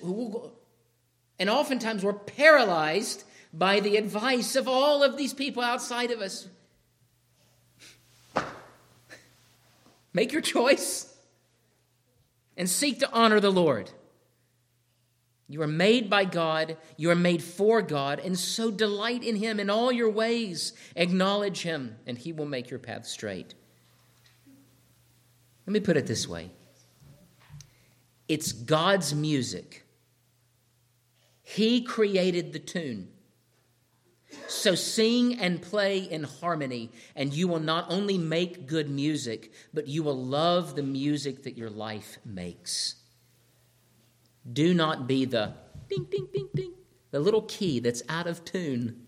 And 1.39 1.51
oftentimes 1.51 2.03
we're 2.03 2.15
paralyzed 2.15 3.25
by 3.53 3.81
the 3.81 3.97
advice 3.97 4.57
of 4.57 4.69
all 4.69 5.03
of 5.03 5.19
these 5.19 5.35
people 5.35 5.63
outside 5.63 6.11
of 6.11 6.21
us. 6.21 6.49
Make 10.19 10.33
your 10.33 10.43
choice 10.43 11.15
and 12.57 12.69
seek 12.69 12.99
to 12.99 13.13
honor 13.13 13.39
the 13.39 13.53
Lord. 13.53 13.89
You 15.47 15.63
are 15.63 15.69
made 15.69 16.11
by 16.11 16.25
God, 16.25 16.77
you 16.97 17.13
are 17.13 17.15
made 17.15 17.41
for 17.41 17.83
God, 17.83 18.19
and 18.19 18.37
so 18.37 18.73
delight 18.73 19.23
in 19.23 19.37
Him 19.37 19.61
in 19.61 19.71
all 19.71 19.93
your 19.93 20.11
ways. 20.11 20.73
Acknowledge 20.97 21.63
Him, 21.63 21.99
and 22.05 22.19
He 22.19 22.33
will 22.33 22.47
make 22.47 22.69
your 22.69 22.81
path 22.81 23.07
straight. 23.07 23.55
Let 25.69 25.73
me 25.73 25.79
put 25.79 25.97
it 25.97 26.09
this 26.09 26.27
way 26.27 26.51
it's 28.27 28.51
God's 28.51 29.15
music, 29.15 29.87
He 31.45 31.81
created 31.81 32.53
the 32.53 32.59
tune. 32.59 33.07
So 34.47 34.75
sing 34.75 35.39
and 35.39 35.63
play 35.63 35.99
in 35.99 36.25
harmony, 36.25 36.91
and 37.17 37.33
you 37.33 37.49
will 37.49 37.61
not 37.61 37.87
only 37.89 38.19
make 38.19 38.67
good 38.67 38.91
music, 38.91 39.53
but 39.73 39.89
you 39.89 40.03
will 40.03 40.23
love 40.23 40.75
the 40.75 40.83
music 40.83 41.45
that 41.45 41.57
your 41.57 41.71
life 41.71 42.19
makes. 42.25 42.97
Do 44.51 44.75
not 44.75 45.07
be 45.07 45.25
the 45.25 45.55
ding, 45.89 46.07
ding, 46.11 46.29
ding, 46.33 46.49
ding, 46.55 46.73
the 47.11 47.21
little 47.21 47.43
key 47.43 47.81
that's 47.81 48.03
out 48.09 48.27
of 48.27 48.45
tune. 48.45 49.07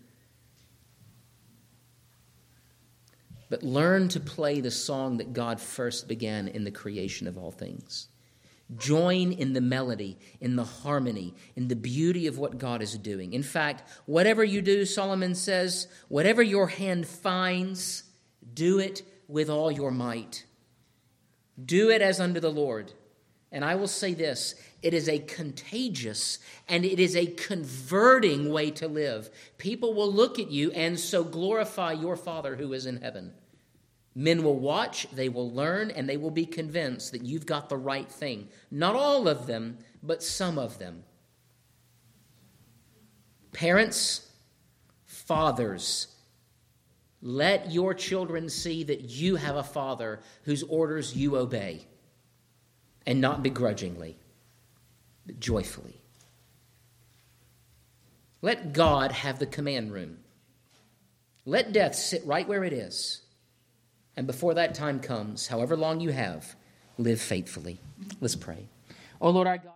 But 3.49 3.63
learn 3.63 4.07
to 4.09 4.19
play 4.19 4.61
the 4.61 4.71
song 4.71 5.17
that 5.17 5.33
God 5.33 5.59
first 5.59 6.07
began 6.07 6.47
in 6.47 6.63
the 6.63 6.71
creation 6.71 7.27
of 7.27 7.37
all 7.37 7.51
things. 7.51 8.07
Join 8.77 9.33
in 9.33 9.53
the 9.53 9.61
melody, 9.61 10.17
in 10.39 10.55
the 10.55 10.63
harmony, 10.63 11.33
in 11.55 11.67
the 11.67 11.75
beauty 11.75 12.27
of 12.27 12.37
what 12.37 12.57
God 12.57 12.81
is 12.81 12.97
doing. 12.97 13.33
In 13.33 13.43
fact, 13.43 13.83
whatever 14.05 14.43
you 14.43 14.61
do, 14.61 14.85
Solomon 14.85 15.35
says, 15.35 15.87
whatever 16.07 16.41
your 16.41 16.67
hand 16.67 17.05
finds, 17.05 18.03
do 18.53 18.79
it 18.79 19.03
with 19.27 19.49
all 19.49 19.71
your 19.71 19.91
might. 19.91 20.45
Do 21.63 21.89
it 21.89 22.01
as 22.01 22.19
unto 22.19 22.39
the 22.39 22.51
Lord. 22.51 22.93
And 23.51 23.65
I 23.65 23.75
will 23.75 23.87
say 23.87 24.13
this 24.13 24.55
it 24.81 24.93
is 24.93 25.09
a 25.09 25.19
contagious 25.19 26.39
and 26.69 26.85
it 26.85 26.99
is 26.99 27.15
a 27.15 27.27
converting 27.27 28.51
way 28.51 28.71
to 28.71 28.87
live. 28.87 29.29
People 29.57 29.93
will 29.93 30.11
look 30.11 30.39
at 30.39 30.49
you 30.49 30.71
and 30.71 30.99
so 30.99 31.23
glorify 31.23 31.91
your 31.91 32.15
Father 32.15 32.55
who 32.55 32.71
is 32.73 32.85
in 32.85 33.01
heaven. 33.01 33.33
Men 34.13 34.43
will 34.43 34.59
watch, 34.59 35.07
they 35.13 35.29
will 35.29 35.51
learn, 35.51 35.89
and 35.89 36.07
they 36.07 36.17
will 36.17 36.31
be 36.31 36.45
convinced 36.45 37.13
that 37.13 37.23
you've 37.23 37.45
got 37.45 37.69
the 37.69 37.77
right 37.77 38.11
thing. 38.11 38.49
Not 38.69 38.95
all 38.95 39.27
of 39.27 39.47
them, 39.47 39.77
but 40.03 40.21
some 40.21 40.59
of 40.59 40.79
them. 40.79 41.03
Parents, 43.53 44.29
fathers, 45.05 46.07
let 47.21 47.71
your 47.71 47.93
children 47.93 48.49
see 48.49 48.83
that 48.83 49.01
you 49.01 49.35
have 49.35 49.55
a 49.55 49.63
father 49.63 50.19
whose 50.43 50.63
orders 50.63 51.15
you 51.15 51.37
obey, 51.37 51.85
and 53.05 53.21
not 53.21 53.43
begrudgingly, 53.43 54.17
but 55.25 55.39
joyfully. 55.39 56.01
Let 58.41 58.73
God 58.73 59.11
have 59.11 59.39
the 59.39 59.45
command 59.45 59.93
room. 59.93 60.17
Let 61.45 61.73
death 61.73 61.95
sit 61.95 62.25
right 62.25 62.47
where 62.47 62.63
it 62.63 62.73
is. 62.73 63.20
And 64.17 64.27
before 64.27 64.53
that 64.53 64.75
time 64.75 64.99
comes, 64.99 65.47
however 65.47 65.75
long 65.77 65.99
you 65.99 66.11
have, 66.11 66.55
live 66.97 67.21
faithfully. 67.21 67.79
Let's 68.19 68.35
pray. 68.35 68.67
Oh 69.19 69.29
Lord 69.29 69.47
our 69.47 69.57
God. 69.57 69.73